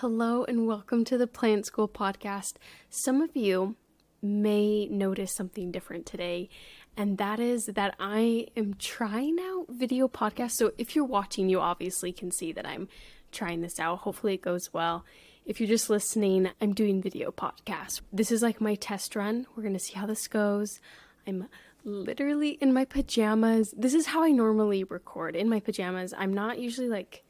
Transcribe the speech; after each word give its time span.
Hello 0.00 0.44
and 0.44 0.64
welcome 0.68 1.04
to 1.06 1.18
the 1.18 1.26
Plant 1.26 1.66
School 1.66 1.88
podcast. 1.88 2.52
Some 2.88 3.20
of 3.20 3.34
you 3.34 3.74
may 4.22 4.86
notice 4.86 5.34
something 5.34 5.72
different 5.72 6.06
today, 6.06 6.48
and 6.96 7.18
that 7.18 7.40
is 7.40 7.66
that 7.66 7.96
I 7.98 8.46
am 8.56 8.74
trying 8.74 9.38
out 9.40 9.66
video 9.70 10.06
podcasts. 10.06 10.52
So 10.52 10.70
if 10.78 10.94
you're 10.94 11.04
watching, 11.04 11.48
you 11.48 11.58
obviously 11.58 12.12
can 12.12 12.30
see 12.30 12.52
that 12.52 12.64
I'm 12.64 12.86
trying 13.32 13.60
this 13.60 13.80
out. 13.80 13.98
Hopefully, 13.98 14.34
it 14.34 14.40
goes 14.40 14.72
well. 14.72 15.04
If 15.44 15.60
you're 15.60 15.68
just 15.68 15.90
listening, 15.90 16.48
I'm 16.60 16.74
doing 16.74 17.02
video 17.02 17.32
podcasts. 17.32 18.00
This 18.12 18.30
is 18.30 18.40
like 18.40 18.60
my 18.60 18.76
test 18.76 19.16
run. 19.16 19.48
We're 19.56 19.64
going 19.64 19.72
to 19.72 19.80
see 19.80 19.94
how 19.94 20.06
this 20.06 20.28
goes. 20.28 20.78
I'm 21.26 21.48
literally 21.82 22.50
in 22.60 22.72
my 22.72 22.84
pajamas. 22.84 23.74
This 23.76 23.94
is 23.94 24.06
how 24.06 24.22
I 24.22 24.30
normally 24.30 24.84
record 24.84 25.34
in 25.34 25.48
my 25.48 25.58
pajamas. 25.58 26.14
I'm 26.16 26.32
not 26.32 26.60
usually 26.60 26.88
like 26.88 27.24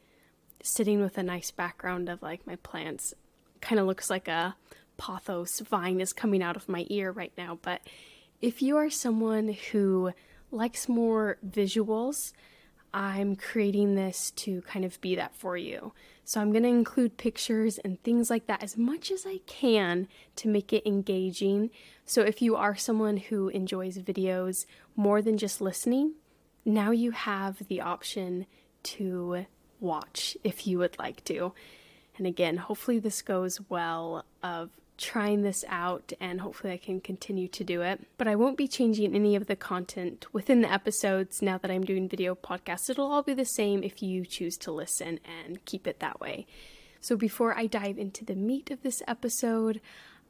sitting 0.62 1.00
with 1.00 1.18
a 1.18 1.22
nice 1.22 1.50
background 1.50 2.08
of 2.08 2.22
like 2.22 2.46
my 2.46 2.56
plants. 2.56 3.14
Kind 3.60 3.80
of 3.80 3.86
looks 3.86 4.10
like 4.10 4.28
a 4.28 4.56
pothos 4.96 5.60
vine 5.60 6.00
is 6.00 6.12
coming 6.12 6.42
out 6.42 6.56
of 6.56 6.68
my 6.68 6.86
ear 6.90 7.10
right 7.10 7.32
now. 7.38 7.58
But 7.62 7.80
if 8.40 8.62
you 8.62 8.76
are 8.76 8.90
someone 8.90 9.56
who 9.72 10.12
likes 10.50 10.88
more 10.88 11.38
visuals, 11.46 12.32
I'm 12.92 13.36
creating 13.36 13.94
this 13.94 14.30
to 14.32 14.62
kind 14.62 14.84
of 14.84 15.00
be 15.00 15.14
that 15.16 15.34
for 15.34 15.56
you. 15.56 15.92
So 16.24 16.40
I'm 16.40 16.52
going 16.52 16.62
to 16.62 16.68
include 16.68 17.16
pictures 17.16 17.78
and 17.78 18.02
things 18.02 18.30
like 18.30 18.46
that 18.46 18.62
as 18.62 18.76
much 18.76 19.10
as 19.10 19.24
I 19.26 19.38
can 19.46 20.08
to 20.36 20.48
make 20.48 20.72
it 20.72 20.86
engaging. 20.86 21.70
So 22.04 22.22
if 22.22 22.42
you 22.42 22.56
are 22.56 22.76
someone 22.76 23.16
who 23.16 23.48
enjoys 23.48 23.98
videos 23.98 24.66
more 24.96 25.22
than 25.22 25.38
just 25.38 25.60
listening, 25.60 26.14
now 26.64 26.90
you 26.90 27.12
have 27.12 27.66
the 27.68 27.80
option 27.80 28.46
to 28.84 29.46
watch 29.80 30.36
if 30.44 30.66
you 30.66 30.78
would 30.78 30.98
like 30.98 31.24
to. 31.24 31.52
And 32.16 32.26
again, 32.26 32.56
hopefully 32.56 32.98
this 32.98 33.22
goes 33.22 33.60
well 33.68 34.24
of 34.42 34.70
trying 34.98 35.42
this 35.42 35.64
out 35.68 36.12
and 36.20 36.40
hopefully 36.40 36.72
I 36.72 36.76
can 36.76 37.00
continue 37.00 37.46
to 37.48 37.64
do 37.64 37.82
it. 37.82 38.04
But 38.18 38.26
I 38.26 38.34
won't 38.34 38.56
be 38.56 38.66
changing 38.66 39.14
any 39.14 39.36
of 39.36 39.46
the 39.46 39.56
content 39.56 40.26
within 40.32 40.60
the 40.60 40.72
episodes 40.72 41.40
now 41.40 41.56
that 41.58 41.70
I'm 41.70 41.84
doing 41.84 42.08
video 42.08 42.34
podcasts. 42.34 42.90
It'll 42.90 43.10
all 43.10 43.22
be 43.22 43.34
the 43.34 43.44
same 43.44 43.82
if 43.84 44.02
you 44.02 44.26
choose 44.26 44.56
to 44.58 44.72
listen 44.72 45.20
and 45.24 45.64
keep 45.64 45.86
it 45.86 46.00
that 46.00 46.20
way. 46.20 46.46
So 47.00 47.16
before 47.16 47.56
I 47.56 47.66
dive 47.66 47.96
into 47.96 48.24
the 48.24 48.34
meat 48.34 48.72
of 48.72 48.82
this 48.82 49.00
episode, 49.06 49.80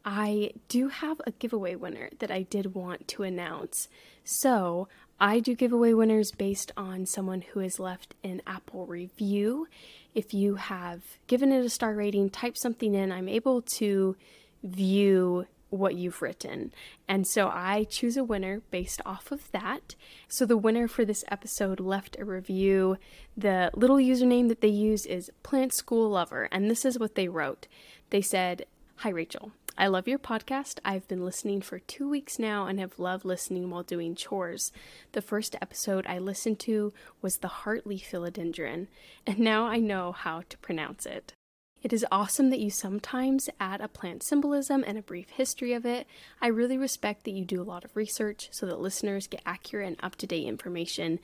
I 0.05 0.51
do 0.69 0.89
have 0.89 1.21
a 1.27 1.33
giveaway 1.33 1.75
winner 1.75 2.11
that 2.19 2.31
I 2.31 2.43
did 2.43 2.75
want 2.75 3.09
to 3.09 3.23
announce. 3.23 3.89
So 4.23 4.89
I 5.21 5.41
do 5.41 5.57
giveaway 5.57 5.95
winners 5.95 6.31
based 6.31 6.71
on 6.77 7.05
someone 7.05 7.43
who 7.43 7.61
has 7.61 7.81
left 7.81 8.15
an 8.23 8.41
Apple 8.47 8.87
review. 8.87 9.67
If 10.15 10.33
you 10.33 10.55
have 10.55 11.03
given 11.27 11.51
it 11.51 11.65
a 11.65 11.71
star 11.71 11.95
rating, 11.95 12.31
type 12.31 12.57
something 12.57 12.95
in, 12.95 13.11
I'm 13.11 13.29
able 13.29 13.63
to 13.63 14.17
view 14.63 15.47
what 15.71 15.97
you've 15.97 16.23
written. 16.23 16.73
And 17.09 17.27
so 17.27 17.49
I 17.49 17.85
choose 17.85 18.17
a 18.17 18.25
winner 18.25 18.63
based 18.71 19.01
off 19.05 19.33
of 19.33 19.51
that. 19.51 19.97
So 20.29 20.47
the 20.47 20.57
winner 20.57 20.87
for 20.87 21.05
this 21.05 21.25
episode 21.29 21.81
left 21.81 22.17
a 22.19 22.25
review. 22.25 22.97
The 23.37 23.71
little 23.75 23.97
username 23.97 24.49
that 24.49 24.61
they 24.61 24.69
use 24.69 25.05
is 25.05 25.31
Plant 25.43 25.75
School 25.75 26.09
Lover, 26.11 26.49
and 26.53 26.71
this 26.71 26.85
is 26.85 26.99
what 26.99 27.17
they 27.17 27.29
wrote. 27.29 27.67
They 28.11 28.23
said, 28.23 28.67
Hi 28.99 29.11
Rachel. 29.11 29.53
I 29.81 29.87
love 29.87 30.09
your 30.09 30.19
podcast. 30.19 30.81
I've 30.85 31.07
been 31.07 31.25
listening 31.25 31.61
for 31.61 31.79
two 31.79 32.09
weeks 32.09 32.37
now 32.37 32.67
and 32.67 32.81
have 32.81 32.99
loved 32.99 33.25
listening 33.25 33.71
while 33.71 33.85
doing 33.85 34.17
chores. 34.17 34.73
The 35.13 35.23
first 35.23 35.55
episode 35.63 36.05
I 36.09 36.19
listened 36.19 36.59
to 36.61 36.93
was 37.23 37.37
the 37.37 37.47
Hartley 37.47 38.01
philodendron, 38.01 38.89
and 39.25 39.39
now 39.39 39.67
I 39.67 39.79
know 39.79 40.11
how 40.11 40.43
to 40.49 40.59
pronounce 40.59 41.07
it. 41.07 41.33
It 41.81 41.93
is 41.93 42.05
awesome 42.11 42.51
that 42.51 42.59
you 42.59 42.71
sometimes 42.71 43.49
add 43.61 43.81
a 43.81 43.87
plant 43.87 44.25
symbolism 44.25 44.83
and 44.85 44.99
a 44.99 45.03
brief 45.03 45.31
history 45.31 45.73
of 45.75 45.87
it. 45.87 46.09
I 46.43 46.49
really 46.49 46.77
respect 46.77 47.23
that 47.23 47.31
you 47.31 47.45
do 47.45 47.63
a 47.63 47.71
lot 47.71 47.85
of 47.85 47.95
research 47.95 48.49
so 48.51 48.67
that 48.67 48.81
listeners 48.81 49.29
get 49.29 49.43
accurate 49.47 49.87
and 49.87 49.97
up 50.03 50.17
to 50.17 50.27
date 50.27 50.49
information. 50.49 51.21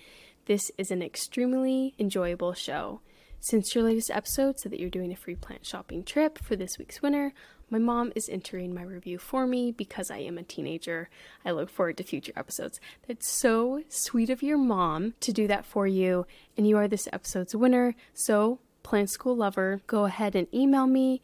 This 0.46 0.70
is 0.78 0.92
an 0.92 1.02
extremely 1.02 1.94
enjoyable 1.98 2.52
show. 2.52 3.00
Since 3.40 3.74
your 3.74 3.84
latest 3.84 4.10
episode 4.10 4.58
said 4.58 4.72
that 4.72 4.80
you're 4.80 4.88
doing 4.88 5.12
a 5.12 5.16
free 5.16 5.34
plant 5.34 5.66
shopping 5.66 6.02
trip 6.02 6.38
for 6.38 6.56
this 6.56 6.78
week's 6.78 7.02
winner, 7.02 7.34
my 7.70 7.78
mom 7.78 8.12
is 8.14 8.28
entering 8.28 8.74
my 8.74 8.82
review 8.82 9.18
for 9.18 9.46
me 9.46 9.72
because 9.72 10.10
I 10.10 10.18
am 10.18 10.38
a 10.38 10.42
teenager. 10.42 11.08
I 11.44 11.50
look 11.52 11.70
forward 11.70 11.96
to 11.98 12.04
future 12.04 12.32
episodes. 12.36 12.80
That's 13.06 13.28
so 13.28 13.82
sweet 13.88 14.30
of 14.30 14.42
your 14.42 14.58
mom 14.58 15.14
to 15.20 15.32
do 15.32 15.46
that 15.48 15.64
for 15.64 15.86
you, 15.86 16.26
and 16.56 16.68
you 16.68 16.76
are 16.76 16.88
this 16.88 17.08
episode's 17.12 17.54
winner. 17.54 17.94
So, 18.12 18.58
plant 18.82 19.10
school 19.10 19.36
lover, 19.36 19.80
go 19.86 20.04
ahead 20.04 20.34
and 20.34 20.46
email 20.54 20.86
me 20.86 21.20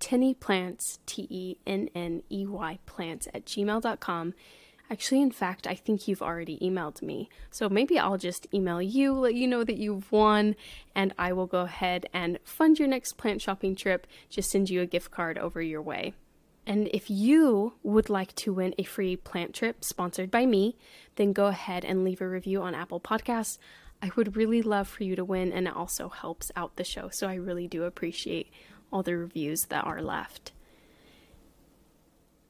tenneyplants, 0.00 0.98
T 1.06 1.26
E 1.28 1.56
N 1.66 1.88
N 1.94 2.22
E 2.30 2.46
Y 2.46 2.78
plants 2.86 3.28
at 3.34 3.44
gmail.com 3.44 4.34
Actually, 4.90 5.20
in 5.20 5.30
fact, 5.30 5.66
I 5.66 5.74
think 5.74 6.08
you've 6.08 6.22
already 6.22 6.58
emailed 6.60 7.02
me. 7.02 7.28
So 7.50 7.68
maybe 7.68 7.98
I'll 7.98 8.16
just 8.16 8.46
email 8.54 8.80
you, 8.80 9.12
let 9.12 9.34
you 9.34 9.46
know 9.46 9.62
that 9.62 9.76
you've 9.76 10.10
won, 10.10 10.56
and 10.94 11.12
I 11.18 11.32
will 11.34 11.46
go 11.46 11.60
ahead 11.60 12.06
and 12.14 12.38
fund 12.42 12.78
your 12.78 12.88
next 12.88 13.18
plant 13.18 13.42
shopping 13.42 13.76
trip, 13.76 14.06
just 14.30 14.50
send 14.50 14.70
you 14.70 14.80
a 14.80 14.86
gift 14.86 15.10
card 15.10 15.36
over 15.36 15.60
your 15.60 15.82
way. 15.82 16.14
And 16.66 16.88
if 16.92 17.10
you 17.10 17.74
would 17.82 18.10
like 18.10 18.34
to 18.36 18.52
win 18.52 18.74
a 18.78 18.82
free 18.82 19.16
plant 19.16 19.54
trip 19.54 19.84
sponsored 19.84 20.30
by 20.30 20.46
me, 20.46 20.76
then 21.16 21.32
go 21.32 21.46
ahead 21.46 21.84
and 21.84 22.04
leave 22.04 22.20
a 22.20 22.28
review 22.28 22.62
on 22.62 22.74
Apple 22.74 23.00
Podcasts. 23.00 23.58
I 24.02 24.10
would 24.16 24.36
really 24.36 24.62
love 24.62 24.88
for 24.88 25.04
you 25.04 25.16
to 25.16 25.24
win, 25.24 25.52
and 25.52 25.66
it 25.66 25.76
also 25.76 26.08
helps 26.08 26.50
out 26.56 26.76
the 26.76 26.84
show. 26.84 27.08
So 27.10 27.26
I 27.26 27.34
really 27.34 27.66
do 27.66 27.84
appreciate 27.84 28.50
all 28.92 29.02
the 29.02 29.16
reviews 29.16 29.64
that 29.66 29.84
are 29.84 30.00
left. 30.00 30.52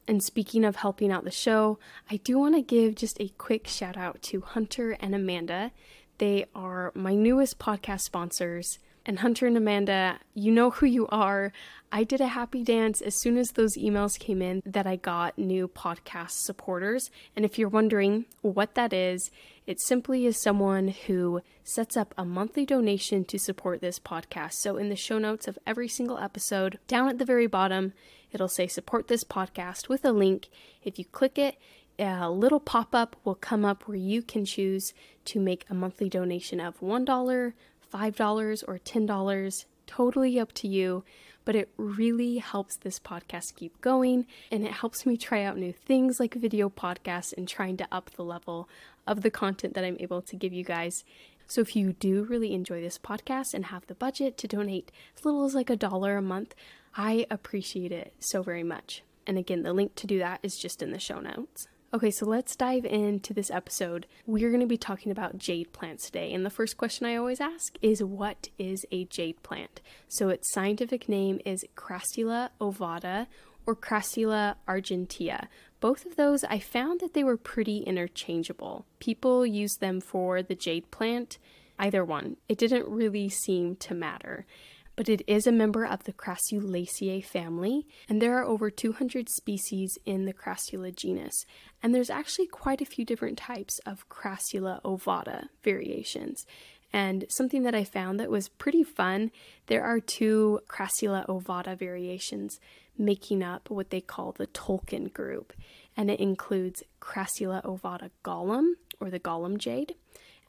And 0.09 0.23
speaking 0.23 0.65
of 0.65 0.77
helping 0.77 1.11
out 1.11 1.23
the 1.23 1.29
show, 1.29 1.77
I 2.09 2.17
do 2.17 2.39
want 2.39 2.55
to 2.55 2.63
give 2.63 2.95
just 2.95 3.21
a 3.21 3.31
quick 3.37 3.67
shout 3.67 3.95
out 3.95 4.23
to 4.23 4.41
Hunter 4.41 4.97
and 4.99 5.13
Amanda. 5.13 5.71
They 6.17 6.45
are 6.55 6.91
my 6.95 7.13
newest 7.13 7.59
podcast 7.59 8.01
sponsors. 8.01 8.79
And 9.05 9.19
Hunter 9.19 9.45
and 9.45 9.55
Amanda, 9.55 10.17
you 10.33 10.51
know 10.51 10.71
who 10.71 10.87
you 10.87 11.07
are. 11.09 11.53
I 11.91 12.03
did 12.03 12.21
a 12.21 12.27
happy 12.29 12.63
dance 12.63 13.01
as 13.01 13.21
soon 13.21 13.37
as 13.37 13.51
those 13.51 13.77
emails 13.77 14.17
came 14.17 14.41
in 14.41 14.63
that 14.65 14.87
I 14.87 14.95
got 14.95 15.37
new 15.37 15.67
podcast 15.67 16.31
supporters. 16.31 17.11
And 17.35 17.45
if 17.45 17.59
you're 17.59 17.69
wondering 17.69 18.25
what 18.41 18.73
that 18.73 18.93
is, 18.93 19.29
it 19.67 19.79
simply 19.79 20.25
is 20.25 20.41
someone 20.41 20.87
who 20.87 21.41
sets 21.63 21.95
up 21.95 22.15
a 22.17 22.25
monthly 22.25 22.65
donation 22.65 23.25
to 23.25 23.37
support 23.37 23.79
this 23.79 23.99
podcast. 23.99 24.53
So 24.53 24.75
in 24.77 24.89
the 24.89 24.95
show 24.95 25.19
notes 25.19 25.47
of 25.47 25.59
every 25.67 25.87
single 25.87 26.17
episode, 26.17 26.79
down 26.87 27.09
at 27.09 27.19
the 27.19 27.25
very 27.25 27.45
bottom, 27.45 27.93
It'll 28.31 28.47
say 28.47 28.67
support 28.67 29.07
this 29.07 29.23
podcast 29.23 29.89
with 29.89 30.05
a 30.05 30.11
link. 30.11 30.49
If 30.83 30.99
you 30.99 31.05
click 31.05 31.37
it, 31.37 31.57
a 31.97 32.29
little 32.29 32.59
pop 32.59 32.95
up 32.95 33.15
will 33.23 33.35
come 33.35 33.65
up 33.65 33.87
where 33.87 33.97
you 33.97 34.21
can 34.21 34.45
choose 34.45 34.93
to 35.25 35.39
make 35.39 35.65
a 35.69 35.73
monthly 35.73 36.09
donation 36.09 36.59
of 36.59 36.79
$1, 36.79 37.05
$5, 37.05 38.63
or 38.67 38.79
$10. 38.79 39.65
Totally 39.87 40.39
up 40.39 40.53
to 40.53 40.67
you, 40.67 41.03
but 41.45 41.55
it 41.55 41.69
really 41.75 42.37
helps 42.37 42.75
this 42.75 42.99
podcast 42.99 43.55
keep 43.55 43.81
going 43.81 44.27
and 44.51 44.63
it 44.63 44.71
helps 44.71 45.05
me 45.05 45.17
try 45.17 45.43
out 45.43 45.57
new 45.57 45.73
things 45.73 46.19
like 46.19 46.35
video 46.35 46.69
podcasts 46.69 47.33
and 47.35 47.47
trying 47.47 47.75
to 47.77 47.87
up 47.91 48.11
the 48.11 48.23
level 48.23 48.69
of 49.07 49.21
the 49.21 49.31
content 49.31 49.73
that 49.73 49.83
I'm 49.83 49.97
able 49.99 50.21
to 50.21 50.35
give 50.35 50.53
you 50.53 50.63
guys. 50.63 51.03
So 51.47 51.61
if 51.61 51.75
you 51.75 51.93
do 51.93 52.23
really 52.25 52.53
enjoy 52.53 52.79
this 52.79 52.99
podcast 52.99 53.55
and 53.55 53.65
have 53.65 53.87
the 53.87 53.95
budget 53.95 54.37
to 54.37 54.47
donate 54.47 54.91
as 55.17 55.25
little 55.25 55.43
as 55.43 55.55
like 55.55 55.71
a 55.71 55.75
dollar 55.75 56.15
a 56.15 56.21
month, 56.21 56.53
I 56.95 57.25
appreciate 57.29 57.91
it 57.91 58.13
so 58.19 58.41
very 58.41 58.63
much. 58.63 59.03
And 59.27 59.37
again, 59.37 59.63
the 59.63 59.73
link 59.73 59.95
to 59.95 60.07
do 60.07 60.19
that 60.19 60.39
is 60.43 60.57
just 60.57 60.81
in 60.81 60.91
the 60.91 60.99
show 60.99 61.19
notes. 61.19 61.67
Okay, 61.91 62.11
so 62.11 62.25
let's 62.25 62.55
dive 62.55 62.85
into 62.85 63.33
this 63.33 63.49
episode. 63.49 64.05
We're 64.27 64.49
going 64.49 64.61
to 64.61 64.67
be 64.67 64.77
talking 64.77 65.11
about 65.11 65.39
jade 65.39 65.73
plants 65.73 66.05
today. 66.05 66.31
And 66.33 66.45
the 66.45 66.51
first 66.51 66.77
question 66.77 67.07
I 67.07 67.15
always 67.15 67.41
ask 67.41 67.77
is 67.81 68.03
what 68.03 68.49
is 68.59 68.85
a 68.91 69.05
jade 69.05 69.41
plant? 69.41 69.81
So 70.07 70.29
its 70.29 70.51
scientific 70.51 71.09
name 71.09 71.39
is 71.45 71.65
Crassula 71.75 72.49
ovata 72.61 73.25
or 73.65 73.75
Crassula 73.75 74.55
argentea. 74.67 75.47
Both 75.79 76.05
of 76.05 76.15
those, 76.15 76.43
I 76.43 76.59
found 76.59 76.99
that 76.99 77.15
they 77.15 77.23
were 77.23 77.37
pretty 77.37 77.79
interchangeable. 77.79 78.85
People 78.99 79.43
use 79.43 79.77
them 79.77 79.99
for 79.99 80.43
the 80.43 80.55
jade 80.55 80.91
plant, 80.91 81.39
either 81.79 82.05
one. 82.05 82.37
It 82.47 82.59
didn't 82.59 82.87
really 82.87 83.29
seem 83.29 83.75
to 83.77 83.95
matter 83.95 84.45
but 84.99 85.07
it 85.07 85.21
is 85.27 85.47
a 85.47 85.51
member 85.53 85.85
of 85.85 86.03
the 86.03 86.11
Crassulaceae 86.11 87.23
family, 87.23 87.87
and 88.09 88.21
there 88.21 88.37
are 88.37 88.43
over 88.43 88.69
200 88.69 89.29
species 89.29 89.97
in 90.05 90.25
the 90.25 90.33
Crassula 90.33 90.93
genus. 90.93 91.45
And 91.81 91.95
there's 91.95 92.09
actually 92.09 92.47
quite 92.47 92.81
a 92.81 92.85
few 92.85 93.05
different 93.05 93.37
types 93.37 93.79
of 93.85 94.09
Crassula 94.09 94.81
ovata 94.81 95.47
variations. 95.63 96.45
And 96.91 97.23
something 97.29 97.63
that 97.63 97.73
I 97.73 97.85
found 97.85 98.19
that 98.19 98.29
was 98.29 98.49
pretty 98.49 98.83
fun 98.83 99.31
there 99.67 99.85
are 99.85 100.01
two 100.01 100.59
Crassula 100.67 101.25
ovata 101.27 101.77
variations 101.77 102.59
making 102.97 103.41
up 103.41 103.69
what 103.69 103.91
they 103.91 104.01
call 104.01 104.33
the 104.33 104.47
Tolkien 104.47 105.13
group. 105.13 105.53
And 105.95 106.11
it 106.11 106.19
includes 106.19 106.83
Crassula 106.99 107.63
ovata 107.63 108.09
gollum, 108.25 108.71
or 108.99 109.09
the 109.09 109.21
gollum 109.21 109.59
jade, 109.59 109.95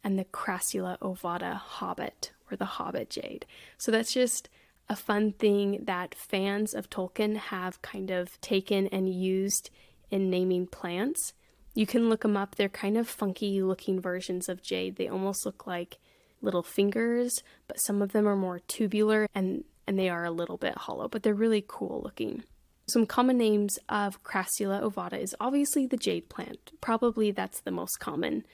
and 0.02 0.18
the 0.18 0.24
Crassula 0.24 0.98
ovata 0.98 1.54
hobbit, 1.54 2.32
the 2.56 2.64
hobbit 2.64 3.10
jade. 3.10 3.46
So 3.78 3.90
that's 3.90 4.12
just 4.12 4.48
a 4.88 4.96
fun 4.96 5.32
thing 5.32 5.84
that 5.84 6.14
fans 6.14 6.74
of 6.74 6.90
Tolkien 6.90 7.36
have 7.36 7.80
kind 7.82 8.10
of 8.10 8.40
taken 8.40 8.88
and 8.88 9.08
used 9.08 9.70
in 10.10 10.30
naming 10.30 10.66
plants. 10.66 11.32
You 11.74 11.86
can 11.86 12.08
look 12.08 12.22
them 12.22 12.36
up. 12.36 12.56
They're 12.56 12.68
kind 12.68 12.96
of 12.96 13.08
funky 13.08 13.62
looking 13.62 14.00
versions 14.00 14.48
of 14.48 14.62
jade. 14.62 14.96
They 14.96 15.06
almost 15.06 15.46
look 15.46 15.66
like 15.66 15.98
little 16.42 16.64
fingers, 16.64 17.42
but 17.68 17.80
some 17.80 18.02
of 18.02 18.12
them 18.12 18.26
are 18.26 18.36
more 18.36 18.58
tubular 18.66 19.28
and, 19.34 19.64
and 19.86 19.98
they 19.98 20.08
are 20.08 20.24
a 20.24 20.30
little 20.30 20.56
bit 20.56 20.76
hollow, 20.76 21.08
but 21.08 21.22
they're 21.22 21.34
really 21.34 21.64
cool 21.66 22.00
looking. 22.02 22.42
Some 22.88 23.06
common 23.06 23.38
names 23.38 23.78
of 23.88 24.24
Crassula 24.24 24.82
ovata 24.82 25.20
is 25.20 25.36
obviously 25.38 25.86
the 25.86 25.96
jade 25.96 26.28
plant. 26.28 26.72
Probably 26.80 27.30
that's 27.30 27.60
the 27.60 27.70
most 27.70 28.00
common 28.00 28.44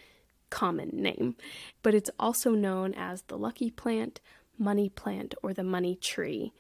common 0.57 0.89
name, 0.95 1.37
but 1.83 1.95
it's 1.95 2.09
also 2.19 2.53
known 2.53 2.95
as 2.95 3.21
the 3.23 3.37
lucky 3.37 3.71
plant, 3.71 4.21
money 4.57 4.89
plant, 4.89 5.35
or 5.43 5.53
the 5.53 5.63
money 5.63 5.95
tree. 5.95 6.55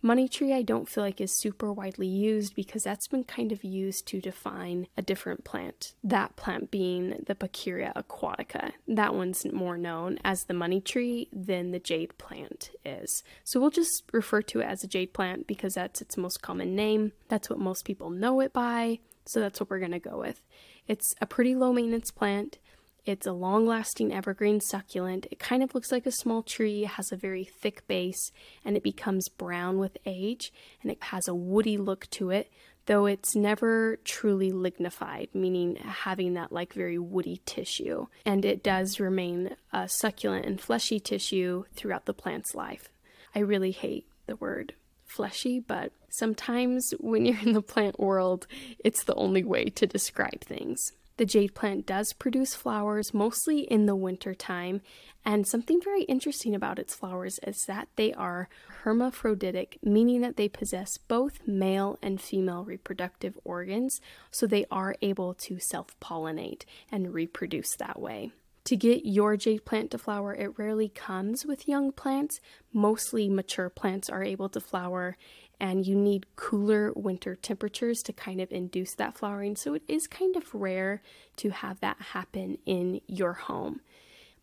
Money 0.00 0.26
tree, 0.26 0.54
I 0.54 0.62
don't 0.62 0.88
feel 0.88 1.04
like 1.04 1.20
is 1.20 1.38
super 1.38 1.70
widely 1.70 2.06
used 2.08 2.56
because 2.56 2.82
that's 2.82 3.06
been 3.08 3.24
kind 3.24 3.52
of 3.52 3.62
used 3.62 4.06
to 4.06 4.22
define 4.22 4.86
a 4.96 5.02
different 5.02 5.44
plant. 5.44 5.92
That 6.02 6.34
plant 6.34 6.70
being 6.70 7.22
the 7.26 7.34
Pachira 7.34 7.92
aquatica. 7.94 8.72
That 8.88 9.14
one's 9.14 9.44
more 9.52 9.76
known 9.76 10.18
as 10.24 10.44
the 10.44 10.54
money 10.54 10.80
tree 10.80 11.28
than 11.30 11.72
the 11.72 11.78
jade 11.78 12.16
plant 12.16 12.70
is. 12.86 13.22
So 13.44 13.60
we'll 13.60 13.70
just 13.70 14.02
refer 14.12 14.40
to 14.42 14.60
it 14.60 14.64
as 14.64 14.82
a 14.82 14.88
jade 14.88 15.12
plant 15.12 15.46
because 15.46 15.74
that's 15.74 16.00
its 16.00 16.16
most 16.16 16.40
common 16.40 16.74
name. 16.74 17.12
That's 17.28 17.50
what 17.50 17.58
most 17.60 17.84
people 17.84 18.08
know 18.08 18.40
it 18.40 18.54
by. 18.54 19.00
So 19.26 19.40
that's 19.40 19.60
what 19.60 19.68
we're 19.68 19.78
going 19.78 19.92
to 19.92 19.98
go 20.00 20.18
with. 20.18 20.40
It's 20.88 21.14
a 21.20 21.26
pretty 21.26 21.54
low 21.54 21.72
maintenance 21.72 22.10
plant. 22.10 22.58
It's 23.04 23.26
a 23.26 23.32
long 23.32 23.66
lasting 23.66 24.12
evergreen 24.12 24.60
succulent. 24.60 25.26
It 25.32 25.40
kind 25.40 25.64
of 25.64 25.74
looks 25.74 25.90
like 25.90 26.06
a 26.06 26.12
small 26.12 26.42
tree, 26.42 26.84
has 26.84 27.10
a 27.10 27.16
very 27.16 27.42
thick 27.42 27.86
base, 27.88 28.30
and 28.64 28.76
it 28.76 28.84
becomes 28.84 29.28
brown 29.28 29.78
with 29.78 29.98
age, 30.06 30.52
and 30.82 30.92
it 30.92 31.02
has 31.04 31.26
a 31.26 31.34
woody 31.34 31.76
look 31.76 32.08
to 32.10 32.30
it, 32.30 32.52
though 32.86 33.06
it's 33.06 33.34
never 33.34 33.96
truly 34.04 34.52
lignified, 34.52 35.28
meaning 35.34 35.76
having 35.76 36.34
that 36.34 36.52
like 36.52 36.74
very 36.74 36.98
woody 36.98 37.40
tissue. 37.44 38.06
And 38.24 38.44
it 38.44 38.62
does 38.62 39.00
remain 39.00 39.56
a 39.72 39.88
succulent 39.88 40.46
and 40.46 40.60
fleshy 40.60 41.00
tissue 41.00 41.64
throughout 41.74 42.06
the 42.06 42.14
plant's 42.14 42.54
life. 42.54 42.88
I 43.34 43.40
really 43.40 43.72
hate 43.72 44.06
the 44.26 44.36
word 44.36 44.74
fleshy, 45.04 45.58
but 45.58 45.90
sometimes 46.08 46.94
when 47.00 47.26
you're 47.26 47.42
in 47.42 47.52
the 47.52 47.62
plant 47.62 47.98
world, 47.98 48.46
it's 48.84 49.02
the 49.02 49.14
only 49.14 49.42
way 49.42 49.64
to 49.64 49.86
describe 49.88 50.40
things. 50.42 50.92
The 51.18 51.26
jade 51.26 51.54
plant 51.54 51.86
does 51.86 52.12
produce 52.12 52.54
flowers 52.54 53.12
mostly 53.12 53.60
in 53.60 53.86
the 53.86 53.94
winter 53.94 54.34
time, 54.34 54.80
and 55.24 55.46
something 55.46 55.80
very 55.80 56.02
interesting 56.04 56.54
about 56.54 56.78
its 56.78 56.94
flowers 56.94 57.38
is 57.46 57.64
that 57.66 57.88
they 57.96 58.12
are 58.14 58.48
hermaphroditic, 58.82 59.78
meaning 59.82 60.22
that 60.22 60.36
they 60.36 60.48
possess 60.48 60.96
both 60.96 61.46
male 61.46 61.98
and 62.02 62.20
female 62.20 62.64
reproductive 62.64 63.38
organs, 63.44 64.00
so 64.30 64.46
they 64.46 64.64
are 64.70 64.96
able 65.02 65.34
to 65.34 65.58
self 65.58 65.98
pollinate 66.00 66.64
and 66.90 67.12
reproduce 67.12 67.76
that 67.76 68.00
way. 68.00 68.32
To 68.66 68.76
get 68.76 69.04
your 69.04 69.36
jade 69.36 69.64
plant 69.64 69.90
to 69.90 69.98
flower, 69.98 70.34
it 70.34 70.56
rarely 70.56 70.88
comes 70.88 71.44
with 71.44 71.66
young 71.66 71.90
plants. 71.90 72.40
Mostly 72.72 73.28
mature 73.28 73.68
plants 73.68 74.08
are 74.08 74.22
able 74.22 74.48
to 74.50 74.60
flower 74.60 75.16
and 75.62 75.86
you 75.86 75.94
need 75.94 76.26
cooler 76.34 76.92
winter 76.96 77.36
temperatures 77.36 78.00
to 78.00 78.12
kind 78.12 78.40
of 78.40 78.50
induce 78.50 78.96
that 78.96 79.16
flowering. 79.16 79.54
So 79.54 79.74
it 79.74 79.82
is 79.86 80.08
kind 80.08 80.34
of 80.34 80.52
rare 80.52 81.02
to 81.36 81.50
have 81.50 81.78
that 81.78 81.98
happen 82.12 82.58
in 82.66 83.00
your 83.06 83.34
home. 83.34 83.80